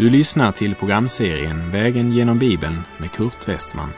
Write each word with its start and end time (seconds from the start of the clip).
Du 0.00 0.10
lyssnar 0.10 0.52
till 0.52 0.74
programserien 0.74 1.70
Vägen 1.70 2.12
genom 2.12 2.38
Bibeln 2.38 2.80
med 2.98 3.12
Kurt 3.12 3.48
Westman. 3.48 3.90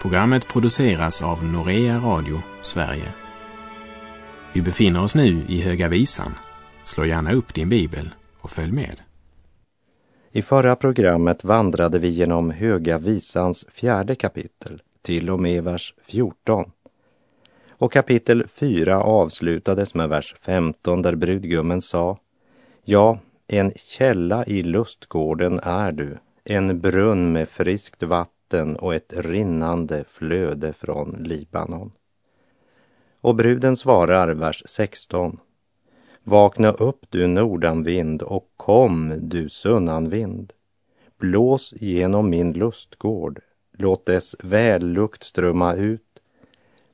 Programmet 0.00 0.48
produceras 0.48 1.22
av 1.22 1.44
Norea 1.44 1.98
Radio 1.98 2.42
Sverige. 2.62 3.14
Vi 4.52 4.62
befinner 4.62 5.02
oss 5.02 5.14
nu 5.14 5.42
i 5.48 5.62
Höga 5.62 5.88
Visan. 5.88 6.34
Slå 6.82 7.04
gärna 7.04 7.32
upp 7.32 7.54
din 7.54 7.68
bibel 7.68 8.14
och 8.40 8.50
följ 8.50 8.72
med. 8.72 9.00
I 10.32 10.42
förra 10.42 10.76
programmet 10.76 11.44
vandrade 11.44 11.98
vi 11.98 12.08
genom 12.08 12.50
Höga 12.50 12.98
Visans 12.98 13.64
fjärde 13.72 14.14
kapitel 14.14 14.82
till 15.02 15.30
och 15.30 15.40
med 15.40 15.64
vers 15.64 15.94
14. 16.06 16.70
Och 17.78 17.92
kapitel 17.92 18.44
4 18.48 19.02
avslutades 19.02 19.94
med 19.94 20.08
vers 20.08 20.34
15 20.40 21.02
där 21.02 21.14
brudgummen 21.14 21.82
sa 21.82 22.18
Ja, 22.84 23.18
en 23.46 23.72
källa 23.76 24.46
i 24.46 24.62
lustgården 24.62 25.60
är 25.62 25.92
du, 25.92 26.18
en 26.44 26.80
brunn 26.80 27.32
med 27.32 27.48
friskt 27.48 28.02
vatten 28.02 28.76
och 28.76 28.94
ett 28.94 29.12
rinnande 29.16 30.04
flöde 30.08 30.72
från 30.72 31.10
Libanon. 31.10 31.92
Och 33.20 33.34
bruden 33.34 33.76
svarar, 33.76 34.28
vers 34.28 34.62
16. 34.66 35.38
Vakna 36.22 36.70
upp 36.70 37.06
du 37.08 37.26
nordanvind 37.26 38.22
och 38.22 38.50
kom 38.56 39.14
du 39.20 39.48
sunnanvind. 39.48 40.52
Blås 41.18 41.74
genom 41.76 42.30
min 42.30 42.52
lustgård, 42.52 43.40
låt 43.72 44.06
dess 44.06 44.36
vällukt 44.42 45.22
strömma 45.22 45.74
ut. 45.74 46.00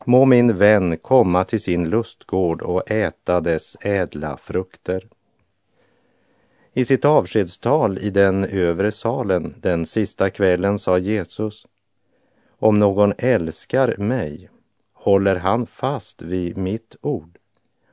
Må 0.05 0.25
min 0.25 0.57
vän 0.57 0.97
komma 0.97 1.45
till 1.45 1.61
sin 1.61 1.91
lustgård 1.91 2.63
och 2.63 2.91
äta 2.91 3.41
dess 3.41 3.77
ädla 3.81 4.37
frukter. 4.37 5.09
I 6.73 6.85
sitt 6.85 7.05
avskedstal 7.05 7.99
i 7.99 8.11
den 8.11 8.45
övre 8.45 8.93
salen 8.93 9.55
den 9.61 9.87
sista 9.87 10.31
kvällen 10.31 10.79
sa 10.79 10.99
Jesus 10.99 11.67
Om 12.59 12.79
någon 12.79 13.13
älskar 13.19 13.95
mig 13.99 14.51
håller 14.93 15.37
han 15.37 15.67
fast 15.67 16.23
vid 16.23 16.57
mitt 16.57 16.97
ord 17.01 17.39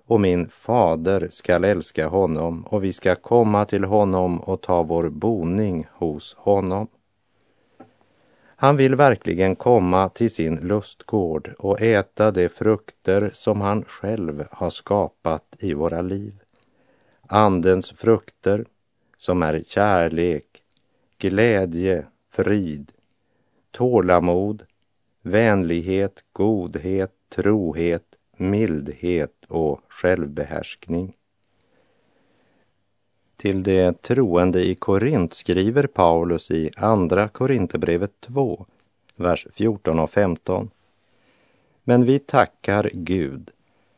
och 0.06 0.22
min 0.22 0.50
fader 0.50 1.28
skall 1.30 1.64
älska 1.64 2.08
honom 2.08 2.66
och 2.66 2.84
vi 2.84 2.94
ska 2.94 3.16
komma 3.16 3.66
till 3.66 3.84
honom 3.84 4.40
och 4.42 4.62
ta 4.62 4.84
vår 4.84 5.10
boning 5.10 5.88
hos 5.94 6.36
honom. 6.36 6.88
Han 8.60 8.78
vill 8.78 8.96
verkligen 8.96 9.56
komma 9.56 10.10
till 10.10 10.30
sin 10.30 10.56
lustgård 10.56 11.54
och 11.60 11.82
äta 11.82 12.32
de 12.32 12.50
frukter 12.50 13.32
som 13.34 13.62
han 13.62 13.84
själv 13.84 14.46
har 14.52 14.70
skapat 14.70 15.56
i 15.60 15.74
våra 15.74 16.02
liv. 16.02 16.34
Andens 17.30 17.92
frukter 17.92 18.66
som 19.18 19.44
är 19.44 19.64
kärlek, 19.68 20.62
glädje, 21.18 22.06
frid, 22.30 22.92
tålamod, 23.72 24.64
vänlighet, 25.22 26.24
godhet, 26.34 27.12
trohet, 27.30 28.16
mildhet 28.38 29.46
och 29.48 29.82
självbehärskning. 29.88 31.14
Till 33.36 33.64
de 33.64 33.94
troende 33.94 34.66
i 34.66 34.76
Korint 34.76 35.34
skriver 35.34 35.88
Paulus 35.88 36.52
i 36.52 36.72
Andra 36.76 37.28
Korinthierbrevet 37.28 38.22
2, 38.22 38.66
vers 39.16 39.48
14 39.52 40.00
och 40.00 40.10
15. 40.10 40.70
Men 41.84 42.06
vi 42.06 42.20
tackar 42.20 42.90
Gud 42.94 43.52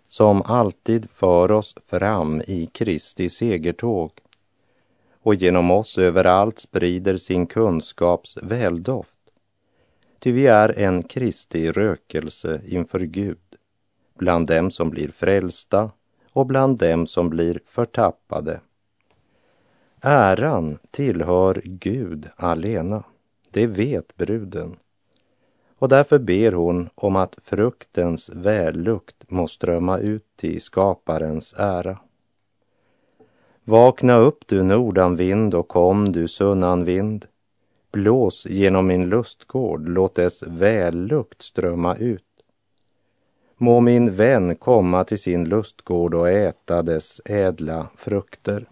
som 0.09 0.42
alltid 0.42 1.09
för 1.09 1.52
oss 1.52 1.75
fram 1.88 2.42
i 2.42 2.66
Kristi 2.66 3.30
segertåg 3.30 4.12
och 5.22 5.36
genom 5.36 5.72
oss 5.72 5.97
överallt 5.97 6.59
sprider 6.59 7.18
sin 7.18 7.47
kunskaps 7.47 8.38
väldoft. 8.42 9.18
Ty 10.19 10.31
vi 10.31 10.48
är 10.48 10.80
en 10.80 11.03
Kristi 11.03 11.72
rökelse 11.72 12.62
inför 12.66 13.00
Gud, 13.00 13.56
bland 14.18 14.48
dem 14.48 14.72
som 14.72 14.90
blir 14.90 15.12
frälsta 15.12 15.92
och 16.31 16.46
bland 16.46 16.78
dem 16.78 17.08
som 17.08 17.30
blir 17.30 17.59
förtappade. 17.66 18.62
Äran 20.02 20.78
tillhör 20.92 21.62
Gud 21.66 22.30
alena, 22.36 23.03
det 23.52 23.68
vet 23.68 24.18
bruden. 24.18 24.75
Och 25.80 25.90
därför 25.90 26.20
ber 26.20 26.52
hon 26.52 26.90
om 26.96 27.16
att 27.16 27.36
fruktens 27.44 28.30
vällukt 28.30 29.32
må 29.32 29.48
strömma 29.48 29.98
ut 29.98 30.26
till 30.36 30.62
skaparens 30.62 31.56
ära. 31.58 31.98
Vakna 33.64 34.18
upp 34.18 34.48
du 34.48 34.64
nordanvind 34.64 35.54
och 35.54 35.68
kom 35.68 36.12
du 36.12 36.28
sunnanvind. 36.28 37.26
Blås 37.92 38.46
genom 38.46 38.88
min 38.88 39.10
lustgård, 39.10 39.90
låt 39.90 40.16
dess 40.16 40.44
vällukt 40.48 41.42
strömma 41.42 41.96
ut. 41.96 42.24
Må 43.58 43.80
min 43.80 44.12
vän 44.12 44.56
komma 44.56 45.04
till 45.04 45.20
sin 45.20 45.50
lustgård 45.50 46.14
och 46.14 46.30
äta 46.30 46.82
dess 46.82 47.22
ädla 47.26 47.88
frukter. 47.96 48.70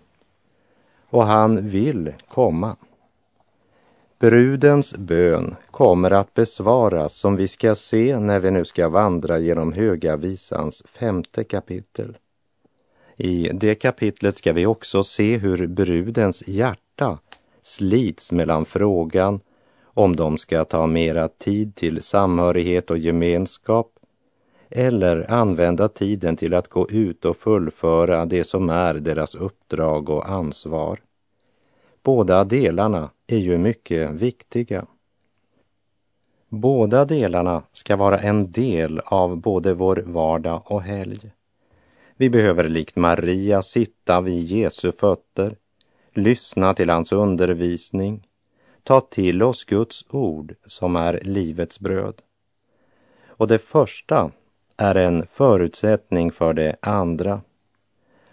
Och 1.10 1.24
han 1.24 1.68
vill 1.68 2.14
komma. 2.28 2.76
Brudens 4.20 4.96
bön 4.98 5.56
kommer 5.72 6.12
att 6.12 6.34
besvaras 6.34 7.14
som 7.14 7.36
vi 7.36 7.48
ska 7.48 7.76
se 7.76 8.20
när 8.20 8.40
vi 8.40 8.52
nu 8.52 8.66
ska 8.66 8.90
vandra 8.90 9.40
genom 9.40 9.74
Höga 9.74 10.16
Visans 10.16 10.84
femte 10.86 11.44
kapitel. 11.44 12.18
I 13.16 13.50
det 13.54 13.76
kapitlet 13.76 14.38
ska 14.38 14.54
vi 14.54 14.66
också 14.66 15.04
se 15.04 15.38
hur 15.38 15.68
brudens 15.68 16.48
hjärta 16.48 17.20
slits 17.62 18.32
mellan 18.32 18.66
frågan 18.66 19.40
om 19.84 20.16
de 20.16 20.38
ska 20.38 20.66
ta 20.66 20.88
mera 20.88 21.28
tid 21.28 21.76
till 21.76 22.02
samhörighet 22.02 22.92
och 22.92 22.98
gemenskap 22.98 23.92
eller 24.70 25.32
använda 25.32 25.88
tiden 25.88 26.38
till 26.38 26.54
att 26.54 26.68
gå 26.68 26.90
ut 26.90 27.26
och 27.26 27.38
fullföra 27.38 28.26
det 28.26 28.44
som 28.44 28.70
är 28.70 28.94
deras 28.94 29.36
uppdrag 29.36 30.10
och 30.10 30.30
ansvar. 30.30 31.00
Båda 32.08 32.44
delarna 32.44 33.10
är 33.28 33.38
ju 33.38 33.58
mycket 33.58 34.12
viktiga. 34.12 34.86
Båda 36.50 37.06
delarna 37.06 37.64
ska 37.72 37.96
vara 37.96 38.20
en 38.20 38.52
del 38.52 39.00
av 39.00 39.38
både 39.38 39.74
vår 39.74 40.04
vardag 40.06 40.62
och 40.66 40.82
helg. 40.82 41.32
Vi 42.16 42.30
behöver 42.30 42.70
likt 42.70 42.96
Maria 42.96 43.62
sitta 43.62 44.22
vid 44.22 44.44
Jesu 44.44 44.92
fötter, 44.92 45.56
lyssna 46.14 46.74
till 46.74 46.90
hans 46.90 47.12
undervisning, 47.12 48.28
ta 48.84 49.02
till 49.02 49.44
oss 49.44 49.64
Guds 49.64 50.06
ord 50.10 50.56
som 50.66 50.96
är 50.96 51.20
livets 51.24 51.80
bröd. 51.80 52.22
Och 53.28 53.48
det 53.48 53.60
första 53.60 54.32
är 54.78 54.96
en 54.96 55.28
förutsättning 55.28 56.32
för 56.32 56.54
det 56.54 56.76
andra. 56.82 57.42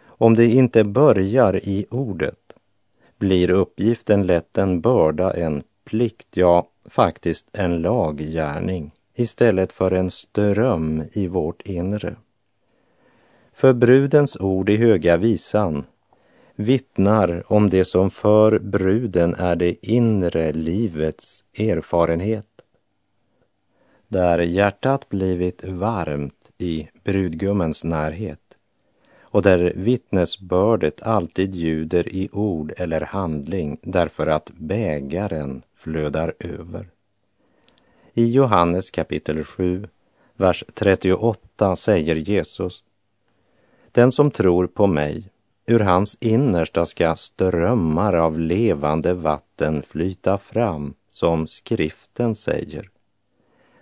Om 0.04 0.34
det 0.34 0.46
inte 0.46 0.84
börjar 0.84 1.68
i 1.68 1.86
ordet 1.90 2.43
blir 3.18 3.50
uppgiften 3.50 4.26
lätt 4.26 4.58
en 4.58 4.80
börda, 4.80 5.34
en 5.34 5.62
plikt, 5.84 6.28
ja, 6.30 6.68
faktiskt 6.84 7.48
en 7.52 7.82
laggärning 7.82 8.92
istället 9.14 9.72
för 9.72 9.90
en 9.90 10.10
ström 10.10 11.02
i 11.12 11.26
vårt 11.26 11.62
inre. 11.62 12.16
För 13.52 13.72
brudens 13.72 14.36
ord 14.36 14.68
i 14.68 14.76
Höga 14.76 15.16
Visan 15.16 15.84
vittnar 16.54 17.52
om 17.52 17.68
det 17.68 17.84
som 17.84 18.10
för 18.10 18.58
bruden 18.58 19.34
är 19.34 19.56
det 19.56 19.86
inre 19.86 20.52
livets 20.52 21.44
erfarenhet. 21.58 22.46
Där 24.08 24.38
hjärtat 24.38 25.08
blivit 25.08 25.64
varmt 25.64 26.50
i 26.58 26.88
brudgummens 27.04 27.84
närhet 27.84 28.43
och 29.34 29.42
där 29.42 29.72
vittnesbördet 29.76 31.02
alltid 31.02 31.54
ljuder 31.54 32.08
i 32.08 32.28
ord 32.32 32.72
eller 32.76 33.00
handling 33.00 33.78
därför 33.82 34.26
att 34.26 34.50
bägaren 34.50 35.62
flödar 35.76 36.34
över. 36.38 36.88
I 38.12 38.32
Johannes 38.32 38.90
kapitel 38.90 39.44
7, 39.44 39.88
vers 40.36 40.64
38 40.74 41.76
säger 41.76 42.16
Jesus 42.16 42.84
den 43.92 44.12
som 44.12 44.30
tror 44.30 44.66
på 44.66 44.86
mig, 44.86 45.30
ur 45.66 45.80
hans 45.80 46.16
innersta 46.20 46.86
ska 46.86 47.16
strömmar 47.16 48.14
av 48.14 48.38
levande 48.38 49.14
vatten 49.14 49.82
flyta 49.82 50.38
fram, 50.38 50.94
som 51.08 51.46
skriften 51.46 52.34
säger. 52.34 52.90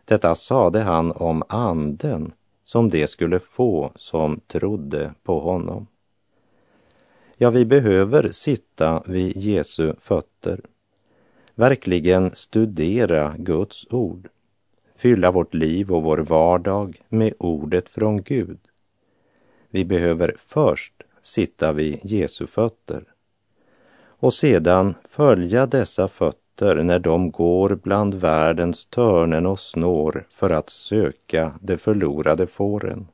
Detta 0.04 0.34
sade 0.34 0.80
han 0.80 1.12
om 1.12 1.42
anden 1.48 2.32
som 2.72 2.90
de 2.90 3.06
skulle 3.06 3.40
få 3.40 3.92
som 3.96 4.40
trodde 4.46 5.14
på 5.22 5.40
honom. 5.40 5.86
Ja, 7.36 7.50
vi 7.50 7.64
behöver 7.64 8.30
sitta 8.30 9.02
vid 9.06 9.36
Jesu 9.36 9.94
fötter, 10.00 10.60
verkligen 11.54 12.34
studera 12.34 13.34
Guds 13.38 13.86
ord, 13.90 14.28
fylla 14.96 15.30
vårt 15.30 15.54
liv 15.54 15.92
och 15.92 16.02
vår 16.02 16.18
vardag 16.18 17.02
med 17.08 17.34
ordet 17.38 17.88
från 17.88 18.22
Gud 18.22 18.58
vi 19.74 19.84
behöver 19.84 20.34
först 20.38 20.94
sitta 21.22 21.72
vid 21.72 21.98
Jesu 22.02 22.46
fötter. 22.46 23.04
och 23.94 24.34
sedan 24.34 24.94
följa 25.08 25.66
dessa 25.66 26.08
fötter 26.08 26.41
när 26.62 26.98
de 26.98 27.30
går 27.30 27.78
bland 27.82 28.14
världens 28.14 28.84
törnen 28.84 29.46
och 29.46 29.60
snår 29.60 30.26
för 30.30 30.50
att 30.50 30.70
söka 30.70 31.52
de 31.60 31.76
förlorade 31.76 32.46
fåren. 32.46 33.06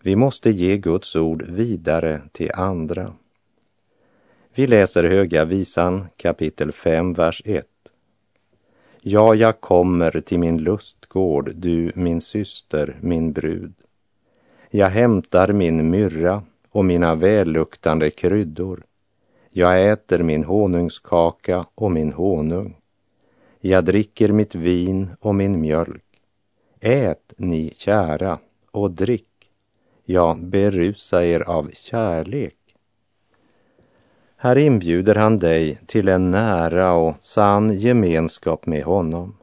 Vi 0.00 0.16
måste 0.16 0.50
ge 0.50 0.76
Guds 0.76 1.16
ord 1.16 1.42
vidare 1.42 2.20
till 2.32 2.50
andra. 2.54 3.12
Vi 4.54 4.66
läser 4.66 5.04
Höga 5.04 5.44
visan 5.44 6.06
kapitel 6.16 6.72
5, 6.72 7.14
vers 7.14 7.42
1. 7.44 7.66
Ja, 9.00 9.34
jag 9.34 9.60
kommer 9.60 10.20
till 10.20 10.38
min 10.38 10.58
lustgård, 10.58 11.52
du 11.54 11.92
min 11.94 12.20
syster, 12.20 12.96
min 13.00 13.32
brud. 13.32 13.74
Jag 14.70 14.90
hämtar 14.90 15.52
min 15.52 15.90
myrra 15.90 16.42
och 16.70 16.84
mina 16.84 17.14
välluktande 17.14 18.10
kryddor. 18.10 18.82
Jag 19.56 19.90
äter 19.90 20.22
min 20.22 20.44
honungskaka 20.44 21.66
och 21.74 21.90
min 21.90 22.12
honung. 22.12 22.76
Jag 23.60 23.84
dricker 23.84 24.28
mitt 24.28 24.54
vin 24.54 25.10
och 25.20 25.34
min 25.34 25.60
mjölk. 25.60 26.04
Ät, 26.80 27.32
ni 27.36 27.72
kära, 27.76 28.38
och 28.70 28.90
drick. 28.90 29.50
Ja, 30.04 30.36
berusa 30.40 31.24
er 31.24 31.40
av 31.40 31.70
kärlek. 31.74 32.56
Här 34.36 34.58
inbjuder 34.58 35.14
han 35.14 35.38
dig 35.38 35.78
till 35.86 36.08
en 36.08 36.30
nära 36.30 36.92
och 36.92 37.14
sann 37.20 37.72
gemenskap 37.72 38.66
med 38.66 38.84
honom. 38.84 39.36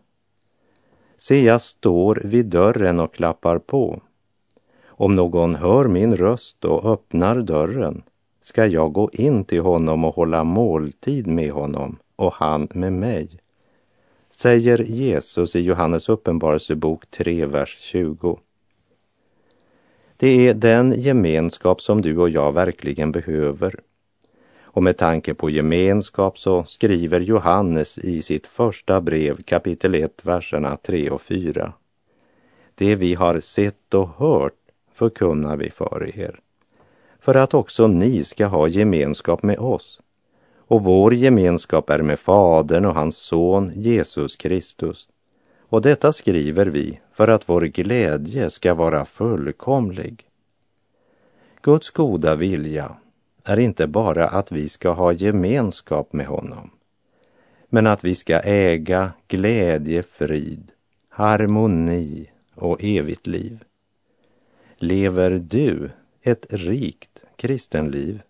Se, 1.17 1.43
jag 1.43 1.61
står 1.61 2.21
vid 2.25 2.45
dörren 2.45 2.99
och 2.99 3.13
klappar 3.13 3.59
på. 3.59 4.01
Om 4.87 5.15
någon 5.15 5.55
hör 5.55 5.87
min 5.87 6.17
röst 6.17 6.65
och 6.65 6.85
öppnar 6.93 7.41
dörren 7.41 8.03
ska 8.41 8.65
jag 8.65 8.93
gå 8.93 9.09
in 9.13 9.45
till 9.45 9.61
honom 9.61 10.05
och 10.05 10.15
hålla 10.15 10.43
måltid 10.43 11.27
med 11.27 11.51
honom 11.51 11.97
och 12.15 12.33
han 12.33 12.67
med 12.73 12.93
mig, 12.93 13.39
säger 14.29 14.77
Jesus 14.83 15.55
i 15.55 15.61
Johannes 15.61 16.09
uppenbarelsebok 16.09 17.11
3, 17.11 17.45
vers 17.45 17.77
20. 17.79 18.39
Det 20.17 20.47
är 20.47 20.53
den 20.53 21.01
gemenskap 21.01 21.81
som 21.81 22.01
du 22.01 22.17
och 22.17 22.29
jag 22.29 22.51
verkligen 22.51 23.11
behöver 23.11 23.79
och 24.73 24.83
med 24.83 24.97
tanke 24.97 25.33
på 25.33 25.49
gemenskap 25.49 26.37
så 26.37 26.63
skriver 26.63 27.19
Johannes 27.19 27.97
i 27.97 28.21
sitt 28.21 28.47
första 28.47 29.01
brev 29.01 29.43
kapitel 29.43 29.95
1, 29.95 30.25
verserna 30.25 30.77
3 30.77 31.09
och 31.09 31.21
4. 31.21 31.73
Det 32.75 32.95
vi 32.95 33.13
har 33.13 33.39
sett 33.39 33.93
och 33.93 34.09
hört 34.09 34.53
förkunnar 34.93 35.57
vi 35.57 35.69
för 35.69 36.19
er, 36.19 36.39
för 37.21 37.35
att 37.35 37.53
också 37.53 37.87
ni 37.87 38.23
ska 38.23 38.45
ha 38.45 38.67
gemenskap 38.67 39.43
med 39.43 39.59
oss. 39.59 40.01
Och 40.57 40.83
vår 40.83 41.13
gemenskap 41.13 41.89
är 41.89 42.01
med 42.01 42.19
Fadern 42.19 42.85
och 42.85 42.95
hans 42.95 43.17
son 43.17 43.71
Jesus 43.75 44.35
Kristus. 44.35 45.07
Och 45.59 45.81
detta 45.81 46.13
skriver 46.13 46.65
vi 46.65 46.99
för 47.11 47.27
att 47.27 47.49
vår 47.49 47.61
glädje 47.61 48.49
ska 48.49 48.73
vara 48.73 49.05
fullkomlig. 49.05 50.27
Guds 51.61 51.89
goda 51.89 52.35
vilja 52.35 52.95
är 53.43 53.59
inte 53.59 53.87
bara 53.87 54.27
att 54.27 54.51
vi 54.51 54.69
ska 54.69 54.91
ha 54.91 55.11
gemenskap 55.11 56.13
med 56.13 56.25
honom, 56.25 56.69
men 57.69 57.87
att 57.87 58.03
vi 58.03 58.15
ska 58.15 58.39
äga 58.39 59.11
glädje, 59.27 60.03
frid, 60.03 60.71
harmoni 61.09 62.29
och 62.55 62.83
evigt 62.83 63.27
liv. 63.27 63.63
Lever 64.77 65.31
du 65.31 65.89
ett 66.21 66.45
rikt 66.49 67.10
kristenliv? 67.41 68.21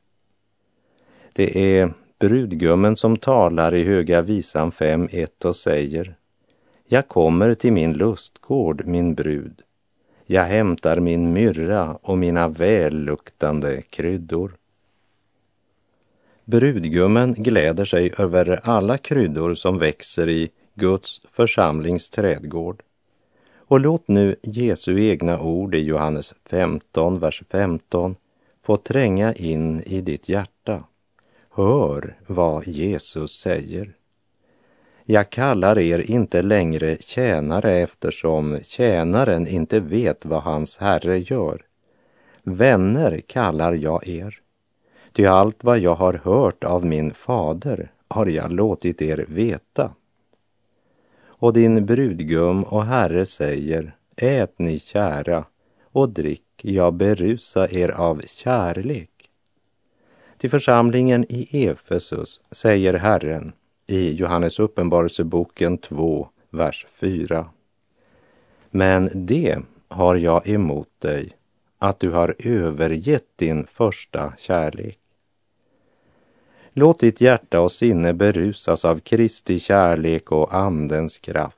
Det 1.33 1.77
är 1.77 1.93
brudgummen 2.19 2.95
som 2.95 3.17
talar 3.17 3.75
i 3.75 3.83
Höga 3.83 4.21
visan 4.21 4.71
5.1 4.71 5.45
och 5.45 5.55
säger 5.55 6.15
Jag 6.87 7.07
kommer 7.07 7.53
till 7.53 7.73
min 7.73 7.93
lustgård, 7.93 8.85
min 8.85 9.15
brud. 9.15 9.61
Jag 10.25 10.43
hämtar 10.43 10.99
min 10.99 11.33
myrra 11.33 11.97
och 12.01 12.17
mina 12.17 12.47
välluktande 12.47 13.81
kryddor. 13.81 14.55
Brudgummen 16.45 17.33
gläder 17.33 17.85
sig 17.85 18.13
över 18.17 18.59
alla 18.63 18.97
kryddor 18.97 19.55
som 19.55 19.77
växer 19.79 20.29
i 20.29 20.49
Guds 20.75 21.21
församlings 21.29 22.09
trädgård. 22.09 22.83
Och 23.55 23.79
låt 23.79 24.07
nu 24.07 24.35
Jesu 24.43 24.99
egna 24.99 25.39
ord 25.39 25.75
i 25.75 25.79
Johannes 25.79 26.33
15, 26.45 27.19
vers 27.19 27.43
15 27.51 28.15
få 28.71 28.77
tränga 28.77 29.33
in 29.33 29.81
i 29.81 30.01
ditt 30.01 30.29
hjärta. 30.29 30.83
Hör 31.49 32.17
vad 32.27 32.67
Jesus 32.67 33.39
säger. 33.39 33.93
Jag 35.05 35.29
kallar 35.29 35.79
er 35.79 35.99
inte 36.11 36.41
längre 36.41 36.97
tjänare 36.99 37.77
eftersom 37.77 38.59
tjänaren 38.63 39.47
inte 39.47 39.79
vet 39.79 40.25
vad 40.25 40.43
hans 40.43 40.77
herre 40.77 41.19
gör. 41.19 41.61
Vänner 42.43 43.21
kallar 43.27 43.73
jag 43.73 44.07
er. 44.07 44.39
Ty 45.13 45.25
allt 45.25 45.63
vad 45.63 45.79
jag 45.79 45.95
har 45.95 46.13
hört 46.13 46.63
av 46.63 46.85
min 46.85 47.13
fader 47.13 47.91
har 48.07 48.25
jag 48.25 48.51
låtit 48.51 49.01
er 49.01 49.25
veta. 49.27 49.91
Och 51.25 51.53
din 51.53 51.85
brudgum 51.85 52.63
och 52.63 52.85
herre 52.85 53.25
säger, 53.25 53.95
ät 54.15 54.59
ni 54.59 54.79
kära 54.79 55.45
och 55.91 56.09
drick, 56.09 56.43
jag 56.61 56.93
berusa 56.93 57.69
er 57.69 57.89
av 57.89 58.21
kärlek. 58.27 59.09
Till 60.37 60.49
församlingen 60.49 61.25
i 61.29 61.65
Efesus 61.67 62.41
säger 62.51 62.93
Herren 62.93 63.51
i 63.87 64.11
Johannes 64.11 64.59
uppenbarelseboken 64.59 65.77
2, 65.77 66.27
vers 66.49 66.85
4. 66.89 67.49
Men 68.69 69.09
det 69.13 69.59
har 69.87 70.15
jag 70.15 70.47
emot 70.47 70.89
dig, 70.99 71.37
att 71.77 71.99
du 71.99 72.11
har 72.11 72.35
övergett 72.39 73.27
din 73.35 73.65
första 73.65 74.33
kärlek. 74.37 74.99
Låt 76.73 76.99
ditt 76.99 77.21
hjärta 77.21 77.61
och 77.61 77.71
sinne 77.71 78.13
berusas 78.13 78.85
av 78.85 78.99
Kristi 78.99 79.59
kärlek 79.59 80.31
och 80.31 80.53
Andens 80.53 81.17
kraft. 81.17 81.57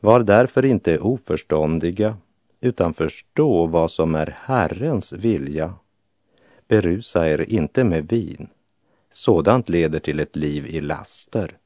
Var 0.00 0.20
därför 0.20 0.64
inte 0.64 0.98
oförståndiga, 0.98 2.16
utan 2.60 2.94
förstå 2.94 3.66
vad 3.66 3.90
som 3.90 4.14
är 4.14 4.36
Herrens 4.40 5.12
vilja. 5.12 5.74
Berusa 6.68 7.28
er 7.28 7.50
inte 7.52 7.84
med 7.84 8.08
vin. 8.08 8.48
Sådant 9.12 9.68
leder 9.68 9.98
till 9.98 10.20
ett 10.20 10.36
liv 10.36 10.66
i 10.66 10.80
laster. 10.80 11.56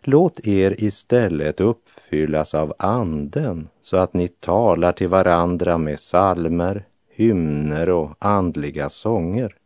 Låt 0.00 0.46
er 0.46 0.84
istället 0.84 1.60
uppfyllas 1.60 2.54
av 2.54 2.74
Anden 2.78 3.68
så 3.82 3.96
att 3.96 4.14
ni 4.14 4.28
talar 4.28 4.92
till 4.92 5.08
varandra 5.08 5.78
med 5.78 6.00
salmer, 6.00 6.84
hymner 7.10 7.88
och 7.88 8.10
andliga 8.18 8.90
sånger 8.90 9.56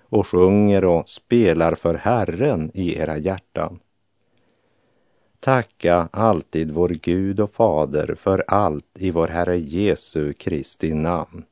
och 0.00 0.26
sjunger 0.26 0.84
och 0.84 1.08
spelar 1.08 1.74
för 1.74 1.94
Herren 1.94 2.70
i 2.74 2.98
era 2.98 3.16
hjärtan. 3.16 3.78
Tacka 5.44 6.08
alltid 6.12 6.70
vår 6.70 6.88
Gud 6.88 7.40
och 7.40 7.52
Fader 7.54 8.14
för 8.14 8.44
allt 8.48 8.86
i 8.98 9.10
vår 9.10 9.28
Herre 9.28 9.58
Jesu 9.58 10.32
Kristi 10.32 10.94
namn, 10.94 11.44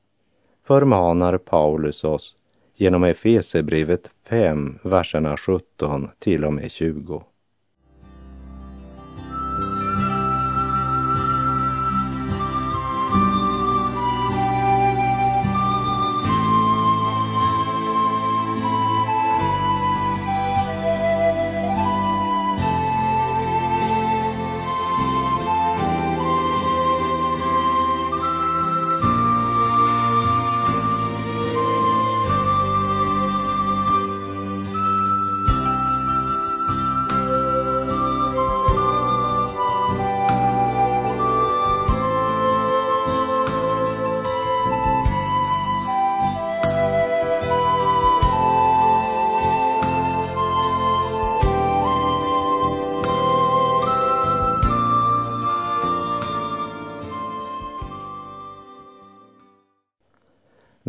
förmanar 0.65 1.39
Paulus 1.39 2.05
oss 2.05 2.35
genom 2.77 3.05
Efesebrevet 3.05 4.11
5, 4.29 4.79
verserna 4.83 5.37
17 5.37 6.09
till 6.19 6.45
och 6.45 6.53
med 6.53 6.71
20. 6.71 7.23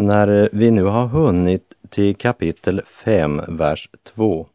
När 0.04 0.50
vi 0.52 0.72
nu 0.72 0.84
har 0.84 1.08
hunnit 1.08 1.74
till 1.90 2.16
kapitel 2.16 2.82
5, 2.86 3.42
vers 3.48 3.90
2, 4.04 4.48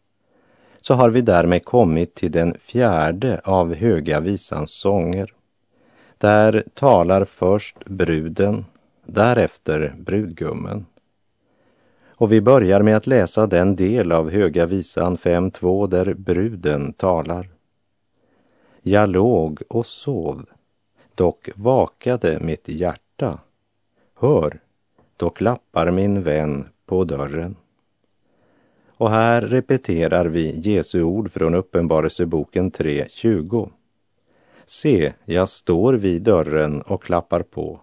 så 0.80 0.94
har 0.94 1.10
vi 1.10 1.20
därmed 1.20 1.64
kommit 1.64 2.14
till 2.14 2.32
den 2.32 2.56
fjärde 2.60 3.40
av 3.44 3.74
Höga 3.74 4.20
visans 4.20 4.70
sånger. 4.70 5.34
Där 6.18 6.64
talar 6.74 7.24
först 7.24 7.84
bruden, 7.84 8.64
därefter 9.06 9.94
brudgummen. 9.98 10.86
Och 12.08 12.32
vi 12.32 12.40
börjar 12.40 12.82
med 12.82 12.96
att 12.96 13.06
läsa 13.06 13.46
den 13.46 13.76
del 13.76 14.12
av 14.12 14.30
Höga 14.30 14.66
visan 14.66 15.16
5.2 15.16 15.88
där 15.88 16.14
bruden 16.14 16.92
talar. 16.92 17.48
Jag 18.82 19.08
låg 19.08 19.62
och 19.68 19.86
sov, 19.86 20.46
dock 21.14 21.48
vakade 21.54 22.38
mitt 22.40 22.68
hjärta. 22.68 23.38
Hör, 24.14 24.60
då 25.18 25.30
klappar 25.30 25.90
min 25.90 26.22
vän 26.22 26.68
på 26.86 27.04
dörren. 27.04 27.56
Och 28.96 29.10
här 29.10 29.40
repeterar 29.40 30.26
vi 30.26 30.60
Jesu 30.60 31.02
ord 31.02 31.30
från 31.30 31.54
Uppenbarelseboken 31.54 32.72
3.20. 32.72 33.70
Se, 34.66 35.12
jag 35.24 35.48
står 35.48 35.94
vid 35.94 36.22
dörren 36.22 36.82
och 36.82 37.02
klappar 37.02 37.42
på. 37.42 37.80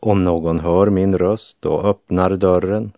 Om 0.00 0.24
någon 0.24 0.60
hör 0.60 0.90
min 0.90 1.18
röst 1.18 1.66
och 1.66 1.84
öppnar 1.84 2.36
dörren 2.36 2.92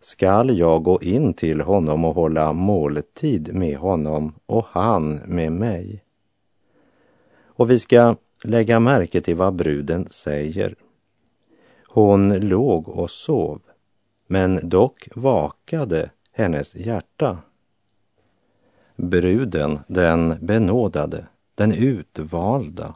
skall 0.00 0.58
jag 0.58 0.82
gå 0.82 1.02
in 1.02 1.34
till 1.34 1.60
honom 1.60 2.04
och 2.04 2.14
hålla 2.14 2.52
måltid 2.52 3.54
med 3.54 3.76
honom 3.76 4.34
och 4.46 4.66
han 4.70 5.14
med 5.14 5.52
mig. 5.52 6.04
Och 7.44 7.70
vi 7.70 7.78
ska 7.78 8.16
lägga 8.44 8.80
märke 8.80 9.20
till 9.20 9.36
vad 9.36 9.54
bruden 9.54 10.08
säger. 10.10 10.74
Hon 11.92 12.40
låg 12.40 12.88
och 12.88 13.10
sov, 13.10 13.60
men 14.26 14.68
dock 14.68 15.08
vakade 15.14 16.10
hennes 16.32 16.74
hjärta. 16.76 17.38
Bruden, 18.96 19.80
den 19.86 20.38
benådade, 20.40 21.26
den 21.54 21.72
utvalda, 21.72 22.94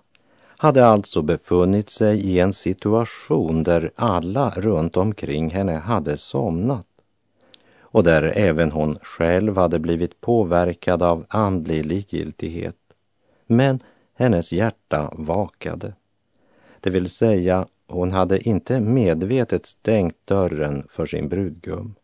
hade 0.56 0.86
alltså 0.86 1.22
befunnit 1.22 1.90
sig 1.90 2.20
i 2.20 2.40
en 2.40 2.52
situation 2.52 3.62
där 3.62 3.90
alla 3.94 4.50
runt 4.50 4.96
omkring 4.96 5.50
henne 5.50 5.76
hade 5.76 6.16
somnat 6.16 6.86
och 7.80 8.04
där 8.04 8.22
även 8.22 8.72
hon 8.72 8.98
själv 9.02 9.56
hade 9.56 9.78
blivit 9.78 10.20
påverkad 10.20 11.02
av 11.02 11.26
andlig 11.28 11.86
likgiltighet. 11.86 12.76
Men 13.46 13.80
hennes 14.14 14.52
hjärta 14.52 15.10
vakade. 15.12 15.92
Det 16.80 16.90
vill 16.90 17.08
säga, 17.08 17.66
hon 17.94 18.12
hade 18.12 18.48
inte 18.48 18.80
medvetet 18.80 19.66
stängt 19.66 20.16
dörren 20.24 20.86
för 20.88 21.06
sin 21.06 21.28
brudgum. 21.28 21.94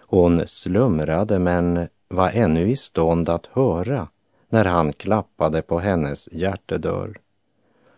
Hon 0.00 0.46
slumrade 0.46 1.38
men 1.38 1.88
var 2.08 2.30
ännu 2.30 2.70
i 2.70 2.76
stånd 2.76 3.28
att 3.28 3.46
höra 3.46 4.08
när 4.48 4.64
han 4.64 4.92
klappade 4.92 5.62
på 5.62 5.78
hennes 5.78 6.28
hjärtedörr. 6.32 7.20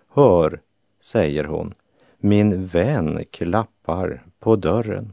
Hör, 0.09 0.61
säger 1.01 1.45
hon, 1.45 1.75
min 2.19 2.67
vän 2.67 3.25
klappar 3.31 4.23
på 4.41 4.57
dörren. 4.57 5.13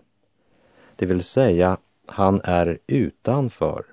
Det 0.96 1.06
vill 1.06 1.24
säga, 1.24 1.78
han 2.06 2.42
är 2.44 2.80
utanför. 2.88 3.86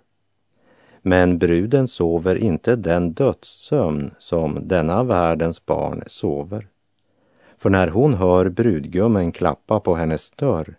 Men 1.03 1.39
bruden 1.39 1.89
sover 1.89 2.37
inte 2.37 2.77
den 2.77 3.13
dödssömn 3.13 4.15
som 4.19 4.69
denna 4.69 5.03
världens 5.03 5.67
barn 5.67 6.03
sover. 6.07 6.69
För 7.65 7.71
när 7.71 7.89
hon 7.89 8.15
hör 8.15 8.49
brudgummen 8.49 9.33
klappa 9.33 9.81
på 9.81 9.95
hennes 9.95 10.31
dörr 10.31 10.75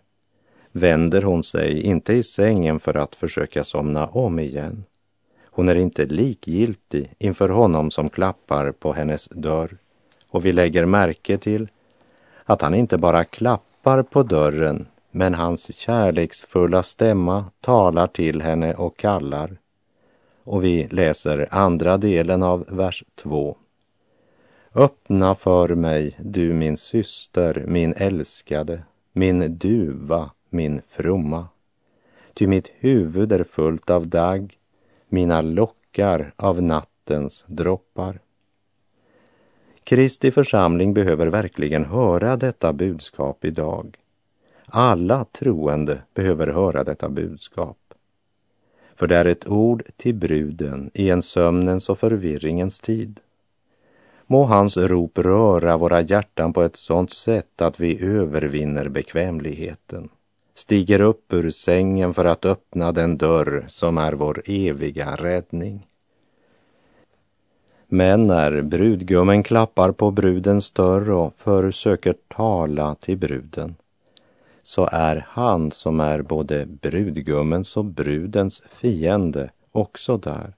vänder 0.72 1.22
hon 1.22 1.42
sig 1.42 1.80
inte 1.80 2.12
i 2.12 2.22
sängen 2.22 2.80
för 2.80 2.94
att 2.94 3.16
försöka 3.16 3.64
somna 3.64 4.06
om 4.06 4.38
igen. 4.38 4.84
Hon 5.44 5.68
är 5.68 5.76
inte 5.76 6.06
likgiltig 6.06 7.14
inför 7.18 7.48
honom 7.48 7.90
som 7.90 8.08
klappar 8.08 8.72
på 8.72 8.92
hennes 8.92 9.28
dörr. 9.28 9.76
Och 10.30 10.46
vi 10.46 10.52
lägger 10.52 10.84
märke 10.86 11.38
till 11.38 11.68
att 12.44 12.62
han 12.62 12.74
inte 12.74 12.98
bara 12.98 13.24
klappar 13.24 14.02
på 14.02 14.22
dörren 14.22 14.86
men 15.10 15.34
hans 15.34 15.76
kärleksfulla 15.76 16.82
stämma 16.82 17.44
talar 17.60 18.06
till 18.06 18.42
henne 18.42 18.74
och 18.74 18.96
kallar. 18.96 19.56
Och 20.44 20.64
vi 20.64 20.88
läser 20.90 21.48
andra 21.50 21.96
delen 21.96 22.42
av 22.42 22.64
vers 22.68 23.04
2. 23.14 23.56
Öppna 24.78 25.34
för 25.34 25.74
mig, 25.74 26.16
du 26.18 26.52
min 26.52 26.76
syster, 26.76 27.64
min 27.66 27.94
älskade, 27.96 28.82
min 29.12 29.58
duva, 29.58 30.30
min 30.50 30.80
fromma. 30.88 31.48
Ty 32.34 32.46
mitt 32.46 32.70
huvud 32.78 33.32
är 33.32 33.44
fullt 33.44 33.90
av 33.90 34.08
dagg, 34.08 34.58
mina 35.08 35.40
lockar 35.40 36.32
av 36.36 36.62
nattens 36.62 37.44
droppar. 37.46 38.20
Kristi 39.84 40.30
församling 40.30 40.94
behöver 40.94 41.26
verkligen 41.26 41.84
höra 41.84 42.36
detta 42.36 42.72
budskap 42.72 43.44
idag. 43.44 43.96
Alla 44.66 45.24
troende 45.24 45.98
behöver 46.14 46.46
höra 46.46 46.84
detta 46.84 47.08
budskap. 47.08 47.78
För 48.96 49.06
det 49.06 49.16
är 49.16 49.24
ett 49.24 49.48
ord 49.48 49.82
till 49.96 50.14
bruden 50.14 50.90
i 50.94 51.10
en 51.10 51.22
sömnens 51.22 51.88
och 51.88 51.98
förvirringens 51.98 52.80
tid. 52.80 53.20
Må 54.26 54.44
hans 54.44 54.76
rop 54.76 55.18
röra 55.18 55.76
våra 55.76 56.00
hjärtan 56.00 56.52
på 56.52 56.62
ett 56.62 56.76
sådant 56.76 57.12
sätt 57.12 57.62
att 57.62 57.80
vi 57.80 58.04
övervinner 58.04 58.88
bekvämligheten, 58.88 60.08
stiger 60.54 61.00
upp 61.00 61.32
ur 61.32 61.50
sängen 61.50 62.14
för 62.14 62.24
att 62.24 62.44
öppna 62.44 62.92
den 62.92 63.18
dörr 63.18 63.64
som 63.68 63.98
är 63.98 64.12
vår 64.12 64.42
eviga 64.46 65.16
räddning. 65.16 65.86
Men 67.88 68.22
när 68.22 68.62
brudgummen 68.62 69.42
klappar 69.42 69.92
på 69.92 70.10
brudens 70.10 70.70
dörr 70.70 71.10
och 71.10 71.34
försöker 71.36 72.14
tala 72.28 72.94
till 72.94 73.18
bruden 73.18 73.76
så 74.62 74.88
är 74.92 75.26
han 75.28 75.70
som 75.70 76.00
är 76.00 76.22
både 76.22 76.66
brudgummens 76.66 77.76
och 77.76 77.84
brudens 77.84 78.62
fiende 78.68 79.50
också 79.72 80.16
där. 80.16 80.54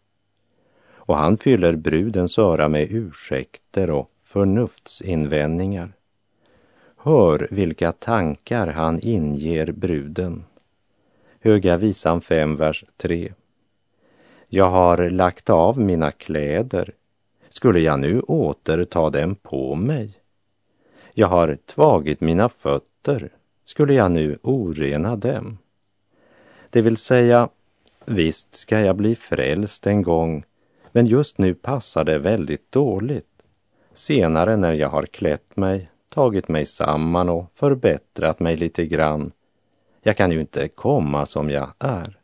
Och 1.08 1.16
han 1.16 1.38
fyller 1.38 1.76
brudens 1.76 2.38
öra 2.38 2.68
med 2.68 2.86
ursäkter 2.90 3.90
och 3.90 4.10
förnuftsinvändningar. 4.24 5.92
Hör 6.96 7.48
vilka 7.50 7.92
tankar 7.92 8.66
han 8.66 9.00
inger 9.00 9.72
bruden. 9.72 10.44
Höga 11.40 11.76
visan 11.76 12.20
5, 12.20 12.56
vers 12.56 12.84
3. 12.96 13.32
Jag 14.48 14.70
har 14.70 15.10
lagt 15.10 15.50
av 15.50 15.80
mina 15.80 16.10
kläder. 16.10 16.92
Skulle 17.48 17.80
jag 17.80 18.00
nu 18.00 18.20
åter 18.20 18.84
ta 18.84 19.10
dem 19.10 19.34
på 19.34 19.74
mig? 19.74 20.12
Jag 21.14 21.28
har 21.28 21.58
tvagit 21.66 22.20
mina 22.20 22.48
fötter 22.48 23.30
skulle 23.64 23.94
jag 23.94 24.10
nu 24.10 24.38
orena 24.42 25.16
dem? 25.16 25.58
Det 26.70 26.82
vill 26.82 26.96
säga, 26.96 27.48
visst 28.04 28.54
ska 28.54 28.80
jag 28.80 28.96
bli 28.96 29.14
frälst 29.14 29.86
en 29.86 30.02
gång, 30.02 30.44
men 30.98 31.06
just 31.06 31.38
nu 31.38 31.54
passar 31.54 32.04
det 32.04 32.18
väldigt 32.18 32.72
dåligt. 32.72 33.42
Senare 33.94 34.56
när 34.56 34.72
jag 34.72 34.88
har 34.88 35.06
klätt 35.06 35.56
mig, 35.56 35.90
tagit 36.14 36.48
mig 36.48 36.66
samman 36.66 37.28
och 37.28 37.50
förbättrat 37.54 38.40
mig 38.40 38.56
lite 38.56 38.86
grann, 38.86 39.30
jag 40.02 40.16
kan 40.16 40.30
ju 40.30 40.40
inte 40.40 40.68
komma 40.68 41.26
som 41.26 41.50
jag 41.50 41.70
är. 41.78 42.18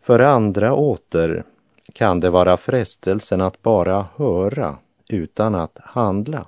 För 0.00 0.20
andra 0.20 0.74
åter 0.74 1.44
kan 1.92 2.20
det 2.20 2.30
vara 2.30 2.56
frestelsen 2.56 3.40
att 3.40 3.62
bara 3.62 4.06
höra 4.16 4.76
utan 5.08 5.54
att 5.54 5.78
handla. 5.82 6.46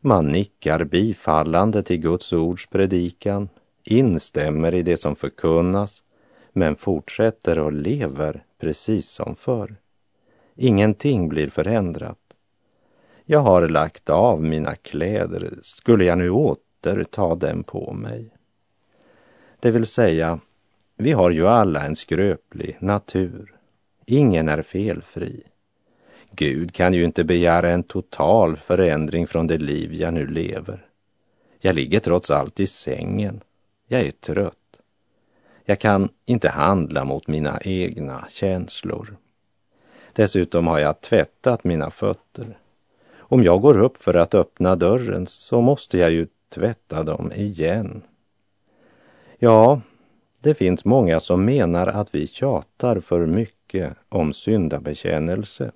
Man 0.00 0.28
nickar 0.28 0.84
bifallande 0.84 1.82
till 1.82 2.00
Guds 2.00 2.32
ords 2.32 2.66
predikan, 2.66 3.48
instämmer 3.82 4.74
i 4.74 4.82
det 4.82 4.96
som 4.96 5.16
förkunnas, 5.16 6.02
men 6.52 6.76
fortsätter 6.76 7.58
och 7.58 7.72
lever 7.72 8.43
precis 8.58 9.10
som 9.10 9.36
förr. 9.36 9.76
Ingenting 10.56 11.28
blir 11.28 11.50
förändrat. 11.50 12.18
Jag 13.24 13.40
har 13.40 13.68
lagt 13.68 14.10
av 14.10 14.42
mina 14.42 14.74
kläder, 14.74 15.58
skulle 15.62 16.04
jag 16.04 16.18
nu 16.18 16.30
åter 16.30 17.04
ta 17.10 17.34
dem 17.34 17.64
på 17.64 17.92
mig? 17.92 18.30
Det 19.60 19.70
vill 19.70 19.86
säga, 19.86 20.40
vi 20.96 21.12
har 21.12 21.30
ju 21.30 21.48
alla 21.48 21.84
en 21.84 21.96
skröplig 21.96 22.76
natur. 22.80 23.54
Ingen 24.06 24.48
är 24.48 24.62
felfri. 24.62 25.42
Gud 26.30 26.74
kan 26.74 26.94
ju 26.94 27.04
inte 27.04 27.24
begära 27.24 27.70
en 27.70 27.82
total 27.82 28.56
förändring 28.56 29.26
från 29.26 29.46
det 29.46 29.58
liv 29.58 29.94
jag 29.94 30.14
nu 30.14 30.26
lever. 30.26 30.86
Jag 31.60 31.74
ligger 31.74 32.00
trots 32.00 32.30
allt 32.30 32.60
i 32.60 32.66
sängen. 32.66 33.40
Jag 33.86 34.00
är 34.00 34.10
trött. 34.10 34.54
Jag 35.64 35.78
kan 35.78 36.08
inte 36.26 36.48
handla 36.48 37.04
mot 37.04 37.26
mina 37.26 37.60
egna 37.60 38.24
känslor. 38.28 39.16
Dessutom 40.12 40.66
har 40.66 40.78
jag 40.78 41.00
tvättat 41.00 41.64
mina 41.64 41.90
fötter. 41.90 42.58
Om 43.18 43.42
jag 43.42 43.60
går 43.60 43.78
upp 43.78 43.96
för 43.96 44.14
att 44.14 44.34
öppna 44.34 44.76
dörren 44.76 45.26
så 45.26 45.60
måste 45.60 45.98
jag 45.98 46.10
ju 46.10 46.26
tvätta 46.48 47.02
dem 47.02 47.32
igen. 47.32 48.02
Ja, 49.38 49.80
det 50.40 50.54
finns 50.54 50.84
många 50.84 51.20
som 51.20 51.44
menar 51.44 51.86
att 51.86 52.14
vi 52.14 52.26
tjatar 52.26 53.00
för 53.00 53.26
mycket 53.26 53.96
om 54.08 54.32
syndabekännelse. 54.32 55.72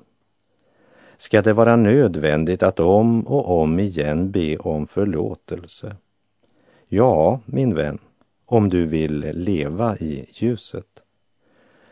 Ska 1.16 1.42
det 1.42 1.52
vara 1.52 1.76
nödvändigt 1.76 2.62
att 2.62 2.80
om 2.80 3.26
och 3.26 3.60
om 3.62 3.78
igen 3.78 4.30
be 4.30 4.56
om 4.56 4.86
förlåtelse? 4.86 5.96
Ja, 6.88 7.40
min 7.44 7.74
vän, 7.74 7.98
om 8.50 8.68
du 8.68 8.86
vill 8.86 9.30
leva 9.34 9.96
i 9.96 10.26
ljuset. 10.32 11.02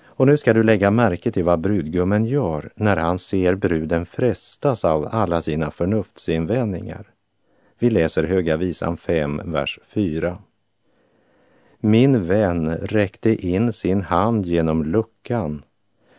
Och 0.04 0.26
nu 0.26 0.36
ska 0.36 0.52
du 0.52 0.62
lägga 0.62 0.90
märke 0.90 1.32
till 1.32 1.44
vad 1.44 1.60
brudgummen 1.60 2.24
gör 2.24 2.70
när 2.74 2.96
han 2.96 3.18
ser 3.18 3.54
bruden 3.54 4.06
frestas 4.06 4.84
av 4.84 5.08
alla 5.12 5.42
sina 5.42 5.70
förnuftsinvändningar. 5.70 7.10
Vi 7.78 7.90
läser 7.90 8.24
Höga 8.24 8.56
visan 8.56 8.96
5, 8.96 9.40
vers 9.44 9.78
4. 9.84 10.38
Min 11.78 12.26
vän 12.26 12.76
räckte 12.76 13.46
in 13.46 13.72
sin 13.72 14.02
hand 14.02 14.46
genom 14.46 14.84
luckan. 14.84 15.62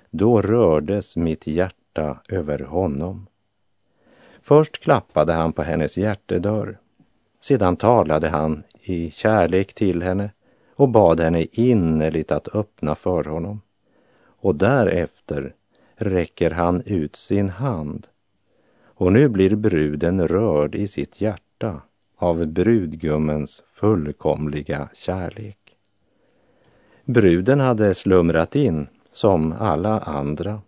Då 0.10 0.42
rördes 0.42 1.16
mitt 1.16 1.48
hjärta 1.48 2.20
över 2.30 2.60
honom. 2.60 3.28
Först 4.42 4.84
klappade 4.84 5.34
han 5.34 5.54
på 5.54 5.64
hennes 5.64 5.98
hjärtedörr. 5.98 6.78
Sedan 7.40 7.76
talade 7.76 8.30
han 8.30 8.64
i 8.90 9.12
kärlek 9.12 9.74
till 9.74 10.02
henne 10.02 10.32
och 10.76 10.90
bad 10.90 11.20
henne 11.20 11.46
innerligt 11.52 12.32
att 12.32 12.56
öppna 12.56 12.96
för 12.96 13.24
honom. 13.24 13.62
Och 14.40 14.56
därefter 14.56 15.56
räcker 15.96 16.52
han 16.52 16.82
ut 16.86 17.16
sin 17.16 17.50
hand. 17.50 18.08
Och 18.84 19.14
nu 19.14 19.30
blir 19.30 19.56
bruden 19.56 20.28
rörd 20.28 20.76
i 20.76 20.88
sitt 20.88 21.22
hjärta 21.22 21.82
av 22.16 22.48
brudgummens 22.48 23.64
fullkomliga 23.74 24.90
kärlek. 24.94 25.58
Bruden 27.06 27.60
hade 27.60 27.94
slumrat 27.94 28.56
in 28.56 28.88
som 29.12 29.54
alla 29.60 30.00
andra, 30.00 30.62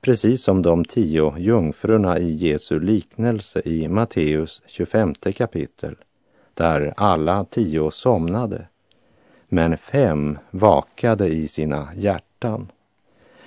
precis 0.00 0.42
som 0.42 0.62
de 0.62 0.84
tio 0.84 1.38
jungfrurna 1.38 2.18
i 2.18 2.30
Jesu 2.30 2.80
liknelse 2.80 3.62
i 3.64 3.88
Matteus 3.88 4.62
25 4.66 5.14
kapitel, 5.14 5.96
där 6.54 6.94
alla 6.96 7.44
tio 7.44 7.90
somnade, 7.90 8.66
men 9.48 9.78
fem 9.78 10.38
vakade 10.50 11.28
i 11.28 11.48
sina 11.48 11.88
hjärtan. 11.96 12.72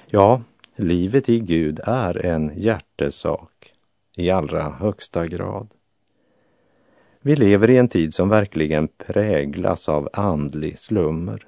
Ja, 0.05 0.41
livet 0.75 1.29
i 1.29 1.39
Gud 1.39 1.79
är 1.83 2.25
en 2.25 2.51
hjärtesak 2.55 3.73
i 4.15 4.29
allra 4.29 4.69
högsta 4.69 5.27
grad. 5.27 5.67
Vi 7.21 7.35
lever 7.35 7.69
i 7.69 7.77
en 7.77 7.87
tid 7.87 8.13
som 8.13 8.29
verkligen 8.29 8.87
präglas 8.87 9.89
av 9.89 10.09
andlig 10.13 10.79
slummer. 10.79 11.47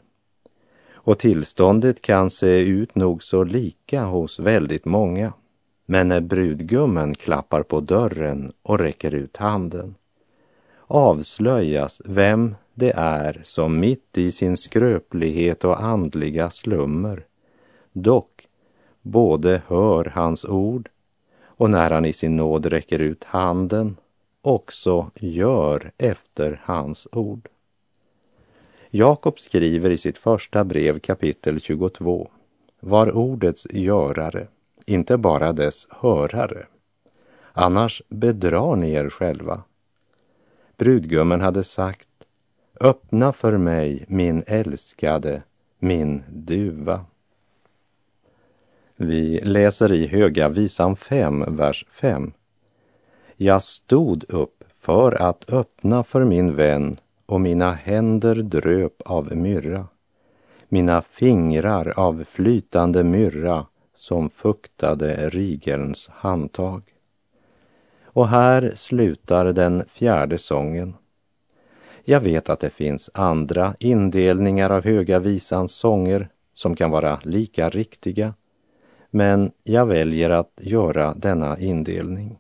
Och 0.94 1.20
tillståndet 1.20 2.02
kan 2.02 2.30
se 2.30 2.60
ut 2.60 2.96
nog 2.96 3.24
så 3.24 3.44
lika 3.44 4.04
hos 4.04 4.40
väldigt 4.40 4.86
många. 4.86 5.34
Men 5.86 6.08
när 6.08 6.22
brudgummen 6.22 7.16
klappar 7.16 7.64
på 7.64 7.80
dörren 7.80 8.52
och 8.62 8.80
räcker 8.80 9.16
ut 9.16 9.38
handen 9.38 9.96
avslöjas 10.88 12.02
vem 12.06 12.56
det 12.74 12.92
är 12.96 13.42
som 13.44 13.80
mitt 13.80 14.18
i 14.18 14.32
sin 14.32 14.58
skröplighet 14.58 15.64
och 15.64 15.84
andliga 15.84 16.50
slummer 16.50 17.26
dock 17.94 18.48
både 19.02 19.62
hör 19.68 20.12
hans 20.16 20.46
ord 20.46 20.90
och 21.46 21.70
när 21.70 21.92
han 21.92 22.06
i 22.06 22.14
sin 22.14 22.36
nåd 22.36 22.66
räcker 22.66 23.00
ut 23.00 23.24
handen 23.24 23.98
också 24.42 25.12
gör 25.16 25.92
efter 25.98 26.62
hans 26.64 27.08
ord. 27.12 27.50
Jakob 28.90 29.40
skriver 29.40 29.90
i 29.90 29.98
sitt 29.98 30.18
första 30.18 30.64
brev 30.64 31.00
kapitel 31.00 31.62
22 31.62 32.30
var 32.80 33.12
ordets 33.16 33.68
görare, 33.70 34.48
inte 34.86 35.18
bara 35.18 35.54
dess 35.54 35.88
hörare. 35.90 36.68
Annars 37.54 38.02
bedrar 38.10 38.76
ni 38.76 38.94
er 38.94 39.10
själva. 39.10 39.64
Brudgummen 40.78 41.42
hade 41.42 41.64
sagt 41.64 42.08
Öppna 42.82 43.34
för 43.34 43.58
mig, 43.58 44.06
min 44.08 44.44
älskade, 44.48 45.44
min 45.80 46.24
duva. 46.30 47.06
Vi 48.96 49.40
läser 49.42 49.92
i 49.92 50.08
Höga 50.08 50.50
visan 50.50 50.96
5, 50.96 51.56
vers 51.56 51.86
5. 51.92 52.34
Jag 53.36 53.64
stod 53.64 54.26
upp 54.30 54.64
för 54.74 55.22
att 55.22 55.54
öppna 55.54 56.04
för 56.04 56.26
min 56.26 56.56
vän 56.56 56.96
och 57.26 57.42
mina 57.42 57.72
händer 57.72 58.36
dröp 58.36 59.02
av 59.02 59.36
myrra, 59.36 59.88
mina 60.70 61.02
fingrar 61.02 61.94
av 62.00 62.24
flytande 62.24 63.04
myrra 63.04 63.66
som 63.96 64.30
fuktade 64.30 65.30
rigelns 65.30 66.10
handtag. 66.12 66.84
Och 68.18 68.28
här 68.28 68.72
slutar 68.76 69.46
den 69.46 69.86
fjärde 69.88 70.38
sången. 70.38 70.96
Jag 72.04 72.20
vet 72.20 72.50
att 72.50 72.60
det 72.60 72.70
finns 72.70 73.10
andra 73.14 73.76
indelningar 73.80 74.70
av 74.70 74.84
Höga 74.84 75.20
visans 75.20 75.72
sånger 75.72 76.30
som 76.54 76.76
kan 76.76 76.92
vara 76.92 77.20
lika 77.24 77.70
riktiga, 77.70 78.34
men 79.10 79.52
jag 79.64 79.86
väljer 79.86 80.30
att 80.30 80.52
göra 80.62 81.14
denna 81.14 81.58
indelning 81.60 82.40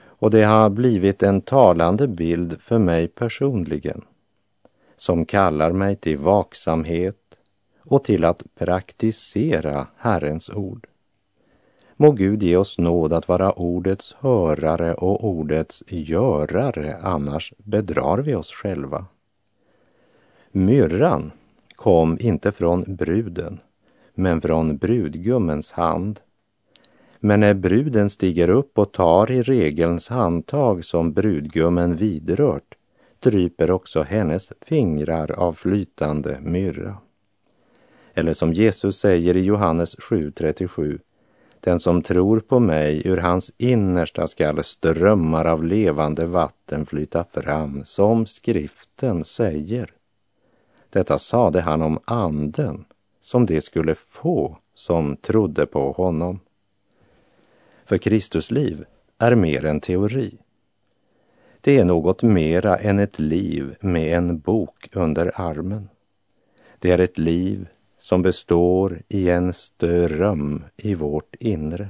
och 0.00 0.30
det 0.30 0.42
har 0.42 0.70
blivit 0.70 1.22
en 1.22 1.40
talande 1.40 2.08
bild 2.08 2.60
för 2.60 2.78
mig 2.78 3.08
personligen 3.08 4.04
som 4.96 5.24
kallar 5.24 5.72
mig 5.72 5.96
till 5.96 6.18
vaksamhet 6.18 7.16
och 7.80 8.04
till 8.04 8.24
att 8.24 8.42
praktisera 8.54 9.86
Herrens 9.96 10.50
ord. 10.50 10.86
Må 12.00 12.10
Gud 12.10 12.42
ge 12.42 12.56
oss 12.56 12.78
nåd 12.78 13.12
att 13.12 13.28
vara 13.28 13.52
ordets 13.52 14.16
hörare 14.20 14.94
och 14.94 15.24
ordets 15.24 15.82
görare, 15.86 16.96
annars 17.02 17.52
bedrar 17.58 18.18
vi 18.18 18.34
oss 18.34 18.52
själva. 18.52 19.06
Myrran 20.50 21.32
kom 21.76 22.18
inte 22.20 22.52
från 22.52 22.96
bruden, 22.96 23.60
men 24.14 24.40
från 24.40 24.76
brudgummens 24.76 25.72
hand 25.72 26.20
men 27.20 27.40
när 27.40 27.54
bruden 27.54 28.10
stiger 28.10 28.48
upp 28.48 28.78
och 28.78 28.92
tar 28.92 29.30
i 29.30 29.42
regelns 29.42 30.08
handtag 30.08 30.84
som 30.84 31.12
brudgummen 31.12 31.96
vidrört 31.96 32.74
dryper 33.20 33.70
också 33.70 34.02
hennes 34.02 34.52
fingrar 34.60 35.32
av 35.32 35.52
flytande 35.52 36.38
myrra. 36.40 36.96
Eller 38.14 38.32
som 38.32 38.52
Jesus 38.52 38.98
säger 38.98 39.36
i 39.36 39.44
Johannes 39.44 39.96
7.37 39.96 40.98
den 41.60 41.80
som 41.80 42.02
tror 42.02 42.40
på 42.40 42.60
mig, 42.60 43.02
ur 43.06 43.16
hans 43.16 43.52
innersta 43.58 44.28
skall 44.28 44.64
strömmar 44.64 45.44
av 45.44 45.64
levande 45.64 46.26
vatten 46.26 46.86
flyta 46.86 47.24
fram, 47.24 47.84
som 47.84 48.26
skriften 48.26 49.24
säger. 49.24 49.92
Detta 50.90 51.18
sade 51.18 51.60
han 51.60 51.82
om 51.82 51.98
anden, 52.04 52.84
som 53.20 53.46
det 53.46 53.60
skulle 53.60 53.94
få 53.94 54.58
som 54.74 55.16
trodde 55.16 55.66
på 55.66 55.92
honom. 55.92 56.40
För 57.84 57.98
Kristus 57.98 58.50
liv 58.50 58.84
är 59.18 59.34
mer 59.34 59.64
än 59.64 59.80
teori. 59.80 60.38
Det 61.60 61.78
är 61.78 61.84
något 61.84 62.22
mera 62.22 62.76
än 62.76 62.98
ett 62.98 63.18
liv 63.18 63.76
med 63.80 64.16
en 64.16 64.38
bok 64.38 64.88
under 64.92 65.32
armen. 65.34 65.88
Det 66.78 66.90
är 66.90 66.98
ett 66.98 67.18
liv 67.18 67.68
som 68.08 68.22
består 68.22 69.02
i 69.08 69.30
en 69.30 69.52
ström 69.52 70.64
i 70.76 70.94
vårt 70.94 71.34
inre. 71.40 71.88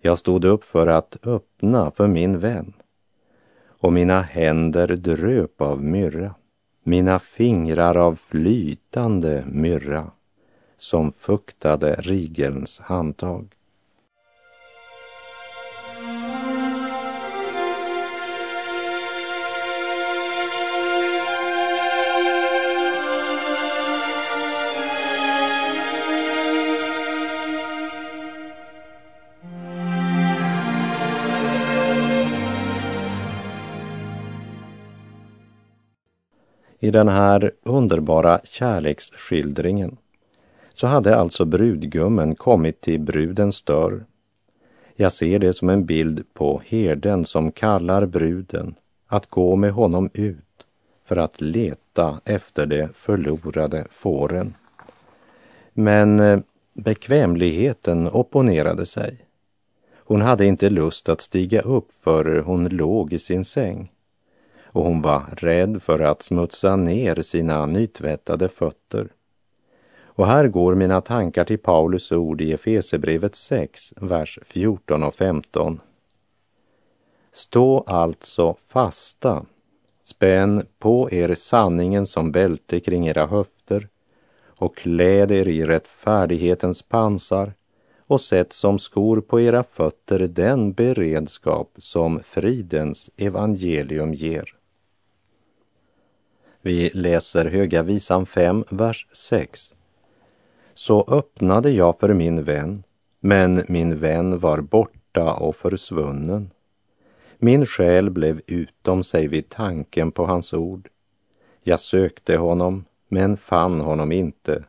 Jag 0.00 0.18
stod 0.18 0.44
upp 0.44 0.64
för 0.64 0.86
att 0.86 1.16
öppna 1.26 1.90
för 1.90 2.06
min 2.08 2.38
vän 2.38 2.72
och 3.66 3.92
mina 3.92 4.20
händer 4.20 4.88
dröp 4.88 5.60
av 5.60 5.82
myrra, 5.82 6.34
mina 6.82 7.18
fingrar 7.18 7.96
av 7.96 8.14
flytande 8.14 9.44
myrra 9.46 10.10
som 10.76 11.12
fuktade 11.12 11.94
rigelns 11.94 12.80
handtag. 12.80 13.54
I 36.82 36.90
den 36.90 37.08
här 37.08 37.52
underbara 37.62 38.40
kärleksskildringen 38.44 39.96
så 40.74 40.86
hade 40.86 41.16
alltså 41.16 41.44
brudgummen 41.44 42.34
kommit 42.34 42.80
till 42.80 43.00
brudens 43.00 43.62
dörr. 43.62 44.04
Jag 44.94 45.12
ser 45.12 45.38
det 45.38 45.52
som 45.52 45.68
en 45.68 45.86
bild 45.86 46.24
på 46.34 46.62
herden 46.66 47.24
som 47.24 47.52
kallar 47.52 48.06
bruden 48.06 48.74
att 49.06 49.30
gå 49.30 49.56
med 49.56 49.72
honom 49.72 50.10
ut 50.14 50.66
för 51.04 51.16
att 51.16 51.40
leta 51.40 52.20
efter 52.24 52.66
de 52.66 52.88
förlorade 52.94 53.86
fåren. 53.90 54.54
Men 55.72 56.20
eh, 56.20 56.40
bekvämligheten 56.74 58.10
opponerade 58.10 58.86
sig. 58.86 59.26
Hon 59.96 60.20
hade 60.20 60.46
inte 60.46 60.70
lust 60.70 61.08
att 61.08 61.20
stiga 61.20 61.60
upp 61.60 61.92
för 61.92 62.38
hon 62.38 62.68
låg 62.68 63.12
i 63.12 63.18
sin 63.18 63.44
säng 63.44 63.90
och 64.72 64.84
hon 64.84 65.02
var 65.02 65.24
rädd 65.36 65.82
för 65.82 66.00
att 66.00 66.22
smutsa 66.22 66.76
ner 66.76 67.22
sina 67.22 67.66
nytvättade 67.66 68.48
fötter. 68.48 69.08
Och 70.02 70.26
här 70.26 70.48
går 70.48 70.74
mina 70.74 71.00
tankar 71.00 71.44
till 71.44 71.58
Paulus 71.58 72.12
ord 72.12 72.40
i 72.40 72.52
Efesebrevet 72.52 73.34
6, 73.34 73.92
vers 73.96 74.38
14 74.42 75.02
och 75.02 75.14
15. 75.14 75.80
Stå 77.32 77.84
alltså 77.86 78.56
fasta, 78.68 79.44
spänn 80.02 80.66
på 80.78 81.08
er 81.10 81.34
sanningen 81.34 82.06
som 82.06 82.32
bälte 82.32 82.80
kring 82.80 83.08
era 83.08 83.26
höfter 83.26 83.88
och 84.46 84.76
kläd 84.76 85.30
er 85.30 85.48
i 85.48 85.64
rättfärdighetens 85.64 86.82
pansar 86.82 87.52
och 87.98 88.20
sätt 88.20 88.52
som 88.52 88.78
skor 88.78 89.20
på 89.20 89.40
era 89.40 89.62
fötter 89.62 90.18
den 90.18 90.72
beredskap 90.72 91.72
som 91.78 92.20
fridens 92.20 93.10
evangelium 93.16 94.14
ger. 94.14 94.59
Vi 96.62 96.90
läser 96.94 97.44
Höga 97.44 97.82
visan 97.82 98.26
5, 98.26 98.64
vers 98.70 99.06
6. 99.12 99.74
Så 100.74 101.04
öppnade 101.08 101.70
jag 101.70 101.98
för 101.98 102.14
min 102.14 102.44
vän, 102.44 102.82
men 103.20 103.64
min 103.68 103.98
vän 103.98 104.38
var 104.38 104.60
borta 104.60 105.32
och 105.32 105.56
försvunnen. 105.56 106.50
Min 107.38 107.66
själ 107.66 108.10
blev 108.10 108.40
utom 108.46 109.04
sig 109.04 109.28
vid 109.28 109.48
tanken 109.48 110.12
på 110.12 110.26
hans 110.26 110.52
ord. 110.52 110.88
Jag 111.62 111.80
sökte 111.80 112.36
honom, 112.36 112.84
men 113.08 113.36
fann 113.36 113.80
honom 113.80 114.12
inte. 114.12 114.64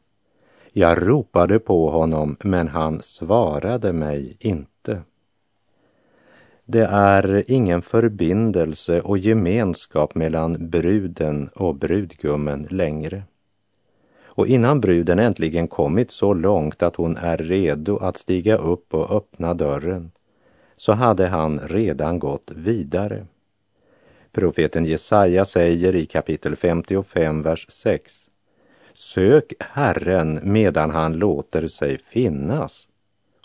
Jag 0.73 1.07
ropade 1.07 1.59
på 1.59 1.89
honom, 1.89 2.37
men 2.39 2.67
han 2.67 3.01
svarade 3.01 3.93
mig 3.93 4.37
inte. 4.39 4.70
Det 6.65 6.85
är 6.85 7.43
ingen 7.47 7.81
förbindelse 7.81 9.01
och 9.01 9.17
gemenskap 9.17 10.15
mellan 10.15 10.69
bruden 10.69 11.49
och 11.55 11.75
brudgummen 11.75 12.67
längre. 12.69 13.23
Och 14.23 14.47
innan 14.47 14.81
bruden 14.81 15.19
äntligen 15.19 15.67
kommit 15.67 16.11
så 16.11 16.33
långt 16.33 16.83
att 16.83 16.95
hon 16.95 17.17
är 17.17 17.37
redo 17.37 17.97
att 17.97 18.17
stiga 18.17 18.57
upp 18.57 18.93
och 18.93 19.11
öppna 19.11 19.53
dörren, 19.53 20.11
så 20.75 20.91
hade 20.93 21.27
han 21.27 21.59
redan 21.59 22.19
gått 22.19 22.51
vidare. 22.55 23.25
Profeten 24.31 24.85
Jesaja 24.85 25.45
säger 25.45 25.95
i 25.95 26.05
kapitel 26.05 26.55
55, 26.55 27.41
vers 27.41 27.65
6. 27.69 28.13
Sök 28.93 29.53
Herren 29.59 30.39
medan 30.43 30.91
han 30.91 31.13
låter 31.13 31.67
sig 31.67 31.97
finnas. 31.97 32.87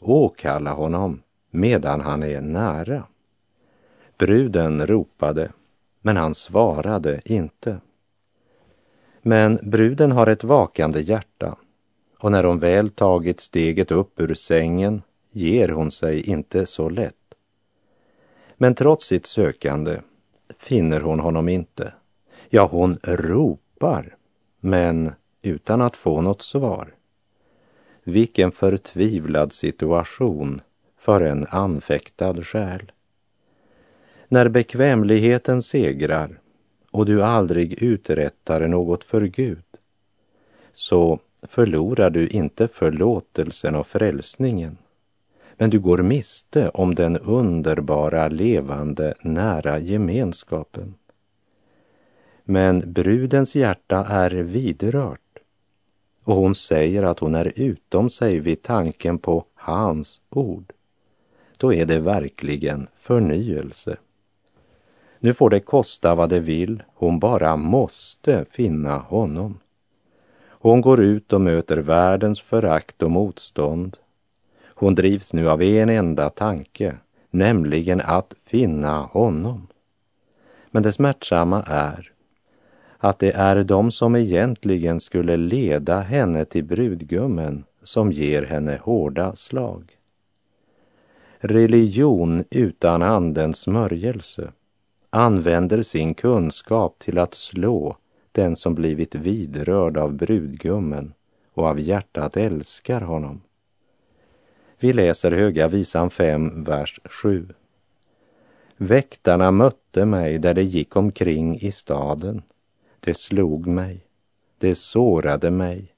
Åkalla 0.01 0.73
honom 0.73 1.23
medan 1.57 2.01
han 2.01 2.23
är 2.23 2.41
nära. 2.41 3.05
Bruden 4.19 4.87
ropade, 4.87 5.53
men 6.01 6.17
han 6.17 6.35
svarade 6.35 7.21
inte. 7.25 7.81
Men 9.23 9.59
bruden 9.63 10.13
har 10.13 10.27
ett 10.27 10.45
vakande 10.45 11.01
hjärta 11.01 11.57
och 12.19 12.33
när 12.33 12.45
hon 12.45 12.59
väl 12.59 12.91
tagit 12.91 13.41
steget 13.41 13.91
upp 13.91 14.21
ur 14.21 14.35
sängen 14.35 15.03
ger 15.31 15.69
hon 15.69 15.91
sig 15.91 16.21
inte 16.21 16.67
så 16.67 16.89
lätt. 16.89 17.15
Men 18.57 18.75
trots 18.75 19.07
sitt 19.07 19.27
sökande 19.27 20.01
finner 20.59 21.01
hon 21.01 21.21
honom 21.21 21.49
inte. 21.49 21.93
Ja, 22.49 22.69
hon 22.71 22.99
ropar, 23.03 24.17
men 24.61 25.13
utan 25.43 25.81
att 25.81 25.97
få 25.97 26.21
något 26.21 26.43
svar. 26.43 26.95
Vilken 28.05 28.53
förtvivlad 28.53 29.53
situation 29.53 30.61
för 30.97 31.21
en 31.21 31.47
anfäktad 31.51 32.43
själ. 32.43 32.93
När 34.29 34.49
bekvämligheten 34.49 35.63
segrar 35.63 36.41
och 36.91 37.07
du 37.07 37.23
aldrig 37.23 37.83
uträttar 37.83 38.69
något 38.69 39.05
för 39.05 39.23
Gud, 39.23 39.65
så 40.75 41.21
förlorar 41.43 42.11
du 42.11 42.29
inte 42.29 42.69
förlåtelsen 42.69 43.77
och 43.77 43.87
frälsningen, 43.87 44.79
men 45.57 45.71
du 45.71 45.81
går 45.81 45.99
miste 45.99 46.69
om 46.69 46.95
den 46.95 47.17
underbara, 47.17 48.29
levande, 48.29 49.15
nära 49.23 49.79
gemenskapen. 49.79 50.95
Men 52.45 52.93
brudens 52.93 53.57
hjärta 53.57 54.05
är 54.05 54.31
vidrört 54.31 55.21
och 56.25 56.35
hon 56.35 56.55
säger 56.55 57.03
att 57.03 57.19
hon 57.19 57.35
är 57.35 57.53
utom 57.57 58.11
sig 58.11 58.39
vid 58.39 58.63
tanken 58.63 59.19
på 59.19 59.45
hans 59.55 60.21
ord. 60.31 60.73
Då 61.57 61.75
är 61.75 61.87
det 61.87 61.99
verkligen 61.99 62.87
förnyelse. 62.95 63.97
Nu 65.19 65.35
får 65.35 65.51
det 65.51 65.61
kosta 65.61 66.15
vad 66.15 66.31
det 66.31 66.41
vill, 66.41 66.83
hon 66.95 67.19
bara 67.19 67.57
måste 67.57 68.45
finna 68.51 68.99
honom. 68.99 69.59
Hon 70.49 70.81
går 70.81 71.01
ut 71.01 71.33
och 71.33 71.41
möter 71.41 71.77
världens 71.77 72.41
förakt 72.41 73.03
och 73.03 73.11
motstånd. 73.11 73.97
Hon 74.65 74.95
drivs 74.95 75.33
nu 75.33 75.51
av 75.51 75.63
en 75.63 75.89
enda 75.89 76.31
tanke, 76.31 76.97
nämligen 77.31 78.01
att 78.01 78.35
finna 78.45 79.01
honom. 79.01 79.67
Men 80.71 80.83
det 80.83 80.93
smärtsamma 80.93 81.63
är 81.63 82.13
att 82.99 83.19
det 83.19 83.33
är 83.33 83.65
de 83.65 83.91
som 83.91 84.17
egentligen 84.17 85.01
skulle 85.01 85.37
leda 85.37 86.01
henne 86.01 86.45
till 86.45 86.65
brudgummen 86.65 87.65
som 87.83 88.13
ger 88.13 88.43
henne 88.43 88.81
hårda 88.83 89.37
slag. 89.37 89.96
Religion 91.49 92.45
utan 92.51 93.03
andens 93.03 93.59
smörjelse 93.59 94.53
använder 95.11 95.83
sin 95.83 96.15
kunskap 96.15 96.99
till 96.99 97.19
att 97.19 97.35
slå 97.35 97.97
den 98.33 98.57
som 98.57 98.75
blivit 98.75 99.15
vidrörd 99.15 99.97
av 99.97 100.13
brudgummen 100.13 101.15
och 101.55 101.65
av 101.65 101.81
hjärtat 101.81 102.37
älskar 102.37 103.01
honom. 103.01 103.41
Vi 104.79 104.93
läser 104.93 105.31
Höga 105.31 105.69
visan 105.69 106.11
5, 106.11 106.63
vers 106.63 107.01
7. 107.05 107.49
Väktarna 108.77 109.51
mötte 109.51 110.05
mig 110.05 110.39
där 110.39 110.55
de 110.55 110.63
gick 110.63 110.97
omkring 110.97 111.59
i 111.61 111.73
staden. 111.73 112.43
Det 113.01 113.15
slog 113.15 113.67
mig, 113.67 114.01
det 114.59 114.75
sårade 114.75 115.51
mig, 115.51 115.93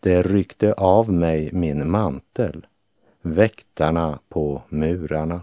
det 0.00 0.22
ryckte 0.22 0.72
av 0.72 1.12
mig 1.12 1.50
min 1.52 1.90
mantel, 1.90 2.66
väktarna 3.24 4.18
på 4.28 4.62
murarna. 4.68 5.42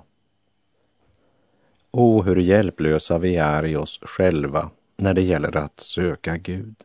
O, 1.92 2.22
hur 2.22 2.36
hjälplösa 2.36 3.18
vi 3.18 3.36
är 3.36 3.66
i 3.66 3.76
oss 3.76 4.00
själva 4.02 4.70
när 4.98 5.14
det 5.14 5.22
gäller 5.22 5.58
att 5.58 5.80
söka 5.80 6.38
Gud. 6.38 6.76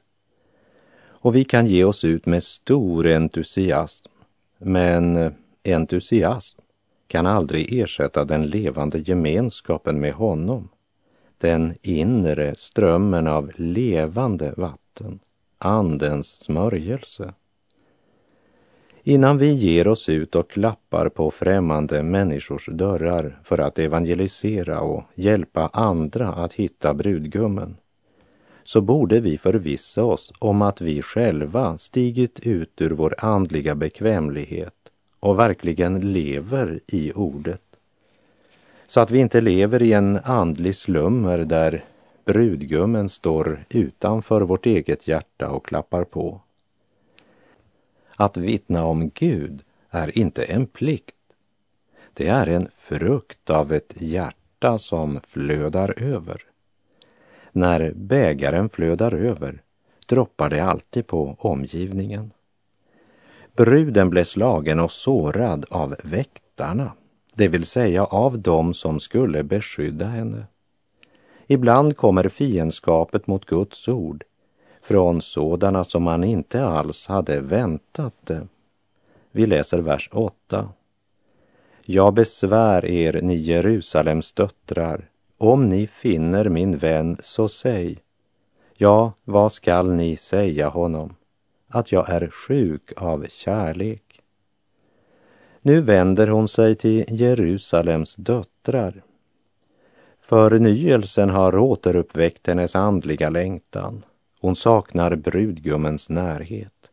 Och 1.06 1.36
vi 1.36 1.44
kan 1.44 1.66
ge 1.66 1.84
oss 1.84 2.04
ut 2.04 2.26
med 2.26 2.42
stor 2.42 3.06
entusiasm, 3.06 4.08
men 4.58 5.34
entusiasm 5.64 6.60
kan 7.06 7.26
aldrig 7.26 7.80
ersätta 7.80 8.24
den 8.24 8.46
levande 8.46 8.98
gemenskapen 8.98 10.00
med 10.00 10.12
honom, 10.12 10.68
den 11.38 11.74
inre 11.82 12.54
strömmen 12.56 13.26
av 13.26 13.52
levande 13.56 14.54
vatten, 14.56 15.18
Andens 15.58 16.26
smörjelse. 16.26 17.34
Innan 19.08 19.38
vi 19.38 19.52
ger 19.52 19.88
oss 19.88 20.08
ut 20.08 20.34
och 20.34 20.50
klappar 20.50 21.08
på 21.08 21.30
främmande 21.30 22.02
människors 22.02 22.66
dörrar 22.66 23.38
för 23.44 23.58
att 23.58 23.78
evangelisera 23.78 24.80
och 24.80 25.04
hjälpa 25.14 25.70
andra 25.72 26.28
att 26.28 26.52
hitta 26.52 26.94
brudgummen, 26.94 27.76
så 28.64 28.80
borde 28.80 29.20
vi 29.20 29.38
förvissa 29.38 30.04
oss 30.04 30.32
om 30.38 30.62
att 30.62 30.80
vi 30.80 31.02
själva 31.02 31.78
stigit 31.78 32.40
ut 32.40 32.80
ur 32.80 32.90
vår 32.90 33.14
andliga 33.18 33.74
bekvämlighet 33.74 34.74
och 35.20 35.38
verkligen 35.38 36.12
lever 36.12 36.80
i 36.86 37.12
ordet. 37.12 37.62
Så 38.86 39.00
att 39.00 39.10
vi 39.10 39.18
inte 39.18 39.40
lever 39.40 39.82
i 39.82 39.92
en 39.92 40.18
andlig 40.24 40.76
slummer 40.76 41.38
där 41.38 41.84
brudgummen 42.24 43.08
står 43.08 43.64
utanför 43.68 44.40
vårt 44.40 44.66
eget 44.66 45.08
hjärta 45.08 45.50
och 45.50 45.66
klappar 45.66 46.04
på. 46.04 46.40
Att 48.16 48.36
vittna 48.36 48.84
om 48.84 49.10
Gud 49.14 49.62
är 49.90 50.18
inte 50.18 50.44
en 50.44 50.66
plikt. 50.66 51.16
Det 52.14 52.28
är 52.28 52.46
en 52.46 52.68
frukt 52.76 53.50
av 53.50 53.72
ett 53.72 53.94
hjärta 53.96 54.78
som 54.78 55.20
flödar 55.26 56.02
över. 56.02 56.42
När 57.52 57.92
bägaren 57.94 58.68
flödar 58.68 59.12
över 59.12 59.62
droppar 60.06 60.50
det 60.50 60.60
alltid 60.60 61.06
på 61.06 61.36
omgivningen. 61.38 62.32
Bruden 63.56 64.10
blev 64.10 64.24
slagen 64.24 64.80
och 64.80 64.90
sårad 64.90 65.66
av 65.70 65.96
väktarna, 66.04 66.92
det 67.34 67.48
vill 67.48 67.66
säga 67.66 68.04
av 68.04 68.38
dem 68.38 68.74
som 68.74 69.00
skulle 69.00 69.42
beskydda 69.42 70.06
henne. 70.06 70.46
Ibland 71.46 71.96
kommer 71.96 72.28
fiendskapet 72.28 73.26
mot 73.26 73.44
Guds 73.44 73.88
ord 73.88 74.24
från 74.86 75.22
sådana 75.22 75.84
som 75.84 76.02
man 76.02 76.24
inte 76.24 76.64
alls 76.64 77.06
hade 77.06 77.40
väntat 77.40 78.14
det. 78.24 78.46
Vi 79.32 79.46
läser 79.46 79.78
vers 79.78 80.08
8. 80.12 80.68
Jag 81.84 82.14
besvär 82.14 82.84
er, 82.84 83.20
ni 83.22 83.34
Jerusalems 83.34 84.32
döttrar, 84.32 85.08
om 85.38 85.68
ni 85.68 85.86
finner 85.86 86.48
min 86.48 86.78
vän, 86.78 87.16
så 87.20 87.48
säg. 87.48 87.98
Ja, 88.74 89.12
vad 89.24 89.52
skall 89.52 89.92
ni 89.92 90.16
säga 90.16 90.68
honom? 90.68 91.14
Att 91.68 91.92
jag 91.92 92.10
är 92.10 92.30
sjuk 92.30 92.92
av 92.96 93.26
kärlek. 93.28 94.20
Nu 95.62 95.80
vänder 95.80 96.26
hon 96.26 96.48
sig 96.48 96.74
till 96.74 97.04
Jerusalems 97.08 98.14
döttrar. 98.16 99.02
Förnyelsen 100.20 101.30
har 101.30 101.56
återuppväckt 101.56 102.46
hennes 102.46 102.76
andliga 102.76 103.30
längtan. 103.30 104.02
Hon 104.40 104.56
saknar 104.56 105.16
brudgummens 105.16 106.08
närhet. 106.08 106.90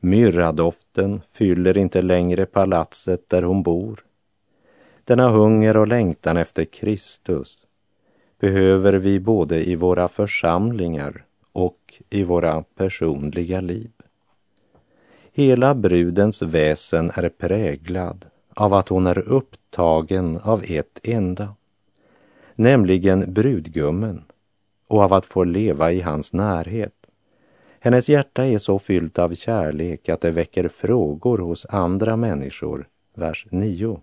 Myrradoften 0.00 1.20
fyller 1.32 1.78
inte 1.78 2.02
längre 2.02 2.46
palatset 2.46 3.28
där 3.28 3.42
hon 3.42 3.62
bor. 3.62 4.04
Denna 5.04 5.28
hunger 5.28 5.76
och 5.76 5.88
längtan 5.88 6.36
efter 6.36 6.64
Kristus 6.64 7.58
behöver 8.40 8.92
vi 8.92 9.20
både 9.20 9.68
i 9.68 9.76
våra 9.76 10.08
församlingar 10.08 11.24
och 11.52 12.02
i 12.10 12.24
våra 12.24 12.62
personliga 12.62 13.60
liv. 13.60 13.90
Hela 15.32 15.74
brudens 15.74 16.42
väsen 16.42 17.10
är 17.14 17.28
präglad 17.28 18.24
av 18.54 18.74
att 18.74 18.88
hon 18.88 19.06
är 19.06 19.18
upptagen 19.18 20.36
av 20.36 20.64
ett 20.66 21.00
enda, 21.02 21.54
nämligen 22.54 23.34
brudgummen 23.34 24.24
och 24.88 25.02
av 25.02 25.12
att 25.12 25.26
få 25.26 25.44
leva 25.44 25.92
i 25.92 26.00
hans 26.00 26.32
närhet. 26.32 26.94
Hennes 27.80 28.08
hjärta 28.08 28.46
är 28.46 28.58
så 28.58 28.78
fyllt 28.78 29.18
av 29.18 29.34
kärlek 29.34 30.08
att 30.08 30.20
det 30.20 30.30
väcker 30.30 30.68
frågor 30.68 31.38
hos 31.38 31.66
andra 31.66 32.16
människor. 32.16 32.88
Vers 33.14 33.46
9. 33.50 34.00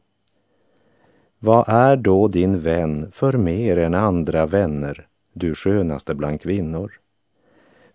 Vad 1.40 1.70
är 1.70 1.96
då 1.96 2.28
din 2.28 2.60
vän 2.60 3.12
för 3.12 3.34
mer 3.34 3.78
än 3.78 3.94
andra 3.94 4.46
vänner, 4.46 5.08
du 5.34 5.56
skönaste 5.56 6.16
bland 6.16 6.42
kvinnor? 6.42 7.00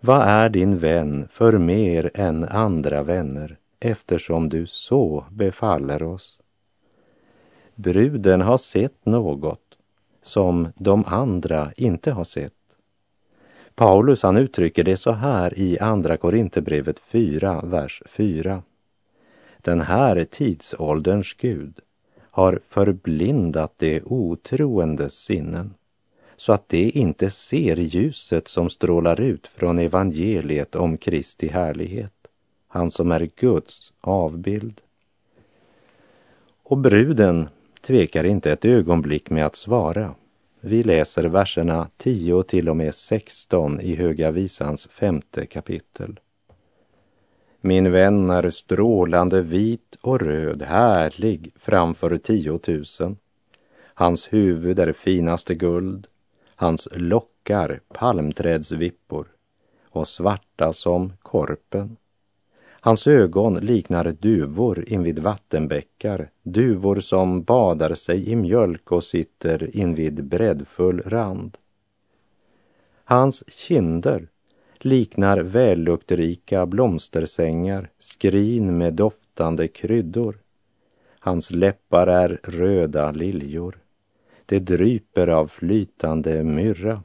Vad 0.00 0.22
är 0.22 0.48
din 0.48 0.79
vän 0.79 1.29
för 1.31 1.59
mer 1.59 2.11
än 2.14 2.44
andra 2.44 3.03
vänner, 3.03 3.59
eftersom 3.81 4.48
du 4.48 4.66
så 4.66 5.24
befaller 5.31 6.03
oss? 6.03 6.40
Bruden 7.74 8.40
har 8.40 8.59
sett 8.59 9.07
något 9.07 9.61
som 10.22 10.68
de 10.76 11.05
andra 11.07 11.72
inte 11.76 12.11
har 12.11 12.24
sett. 12.24 12.60
Paulus 13.81 14.23
han 14.23 14.37
uttrycker 14.37 14.85
det 14.85 14.97
så 14.97 15.11
här 15.11 15.59
i 15.59 15.79
Andra 15.79 16.16
Korinthierbrevet 16.16 16.99
4, 16.99 17.61
vers 17.64 18.03
4. 18.07 18.62
Den 19.59 19.81
här 19.81 20.25
tidsålderns 20.25 21.35
Gud 21.35 21.81
har 22.31 22.61
förblindat 22.69 23.75
de 23.77 24.01
otroendes 24.05 25.14
sinnen 25.14 25.75
så 26.37 26.53
att 26.53 26.69
de 26.69 26.90
inte 26.90 27.31
ser 27.31 27.77
ljuset 27.77 28.49
som 28.49 28.71
strålar 28.71 29.21
ut 29.21 29.47
från 29.47 29.79
evangeliet 29.79 30.75
om 30.77 30.97
Kristi 30.97 31.49
härlighet, 31.49 32.14
han 32.69 32.90
som 32.90 33.12
är 33.12 33.31
Guds 33.37 33.93
avbild. 34.01 34.81
Och 36.62 36.79
bruden 36.79 37.49
tvekar 37.81 38.25
inte 38.25 38.53
ett 38.53 38.64
ögonblick 38.64 39.31
med 39.31 39.47
att 39.47 39.57
svara. 39.57 40.14
Vi 40.62 40.83
läser 40.83 41.25
verserna 41.25 41.88
10 41.96 42.42
till 42.42 42.68
och 42.68 42.77
med 42.77 42.94
16 42.94 43.81
i 43.81 43.94
Höga 43.94 44.31
Visans 44.31 44.87
femte 44.87 45.46
kapitel. 45.46 46.20
Min 47.61 47.92
vän 47.92 48.31
är 48.31 48.51
strålande 48.51 49.42
vit 49.42 49.96
och 50.01 50.20
röd, 50.20 50.62
härlig 50.62 51.53
framför 51.57 52.16
tiotusen. 52.16 53.16
Hans 53.94 54.33
huvud 54.33 54.79
är 54.79 54.92
finaste 54.92 55.55
guld, 55.55 56.07
hans 56.55 56.88
lockar 56.92 57.81
palmträdsvippor 57.88 59.27
och 59.88 60.09
svarta 60.09 60.73
som 60.73 61.12
korpen. 61.23 61.96
Hans 62.83 63.07
ögon 63.07 63.55
liknar 63.55 64.16
duvor 64.21 64.85
invid 64.88 65.19
vattenbäckar, 65.19 66.31
duvor 66.43 67.01
som 67.01 67.43
badar 67.43 67.95
sig 67.95 68.31
i 68.31 68.37
mjölk 68.37 68.93
och 68.93 69.05
sitter 69.05 69.77
invid 69.77 70.25
breddfull 70.25 71.03
rand. 71.07 71.59
Hans 73.05 73.45
kinder 73.49 74.29
liknar 74.79 75.38
välluktrika 75.38 76.66
blomstersängar, 76.66 77.90
skrin 77.99 78.79
med 78.79 78.95
doftande 78.95 79.69
kryddor. 79.69 80.38
Hans 81.19 81.51
läppar 81.51 82.07
är 82.07 82.40
röda 82.43 83.12
liljor. 83.12 83.79
Det 84.47 84.59
dryper 84.59 85.29
av 85.29 85.47
flytande 85.47 86.45
myrra. 86.45 87.03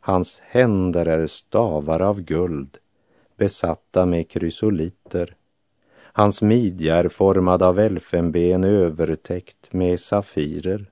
Hans 0.00 0.38
händer 0.40 1.06
är 1.06 1.26
stavar 1.26 2.00
av 2.00 2.20
guld, 2.20 2.78
besatta 3.42 4.06
med 4.06 4.28
krysoliter. 4.28 5.34
Hans 6.12 6.42
midja 6.42 6.96
är 6.96 7.08
formad 7.08 7.62
av 7.62 7.78
elfenben 7.78 8.64
övertäckt 8.64 9.72
med 9.72 10.00
safirer. 10.00 10.90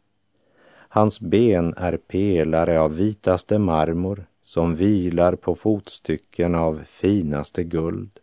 Hans 0.89 1.21
ben 1.21 1.75
är 1.77 1.97
pelare 1.97 2.81
av 2.81 2.97
vitaste 2.97 3.59
marmor 3.59 4.27
som 4.43 4.75
vilar 4.75 5.37
på 5.37 5.55
fotstycken 5.55 6.55
av 6.55 6.83
finaste 6.87 7.65
guld. 7.65 8.21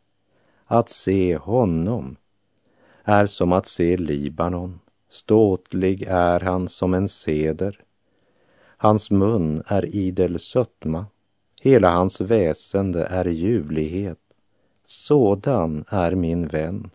Att 0.66 0.90
se 0.90 1.38
honom 1.38 2.16
är 3.04 3.26
som 3.26 3.54
att 3.54 3.68
se 3.68 3.98
Libanon. 3.98 4.80
Ståtlig 5.10 6.04
är 6.08 6.40
han 6.40 6.68
som 6.68 6.94
en 6.94 7.08
seder. 7.08 7.80
Hans 8.78 9.12
mun 9.12 9.63
är 9.68 9.86
idel 9.86 10.40
sötma. 10.40 11.06
Hela 11.67 11.89
hans 11.89 12.21
väsende 12.21 13.03
är 13.06 13.25
ljuvlighet. 13.25 14.19
Sådan 14.86 15.86
är 15.89 16.12
min 16.15 16.47
vän. 16.47 16.89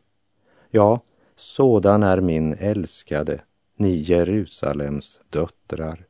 Ja, 0.71 1.01
sådan 1.37 2.03
är 2.03 2.21
min 2.21 2.53
älskade, 2.53 3.41
ni 3.77 3.95
Jerusalems 3.97 5.21
döttrar. 5.31 6.07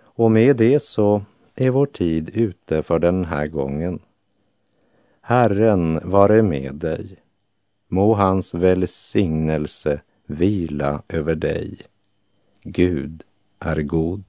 Och 0.00 0.30
med 0.30 0.56
det 0.56 0.82
så 0.82 1.22
är 1.54 1.70
vår 1.70 1.86
tid 1.86 2.30
ute 2.34 2.82
för 2.82 2.98
den 2.98 3.24
här 3.24 3.46
gången. 3.46 4.00
Herren 5.20 6.00
vare 6.04 6.42
med 6.42 6.74
dig. 6.74 7.16
Må 7.88 8.14
hans 8.14 8.54
välsignelse 8.54 10.00
vila 10.26 11.02
över 11.08 11.34
dig. 11.34 11.78
Gud 12.62 13.22
är 13.58 13.82
god. 13.82 14.24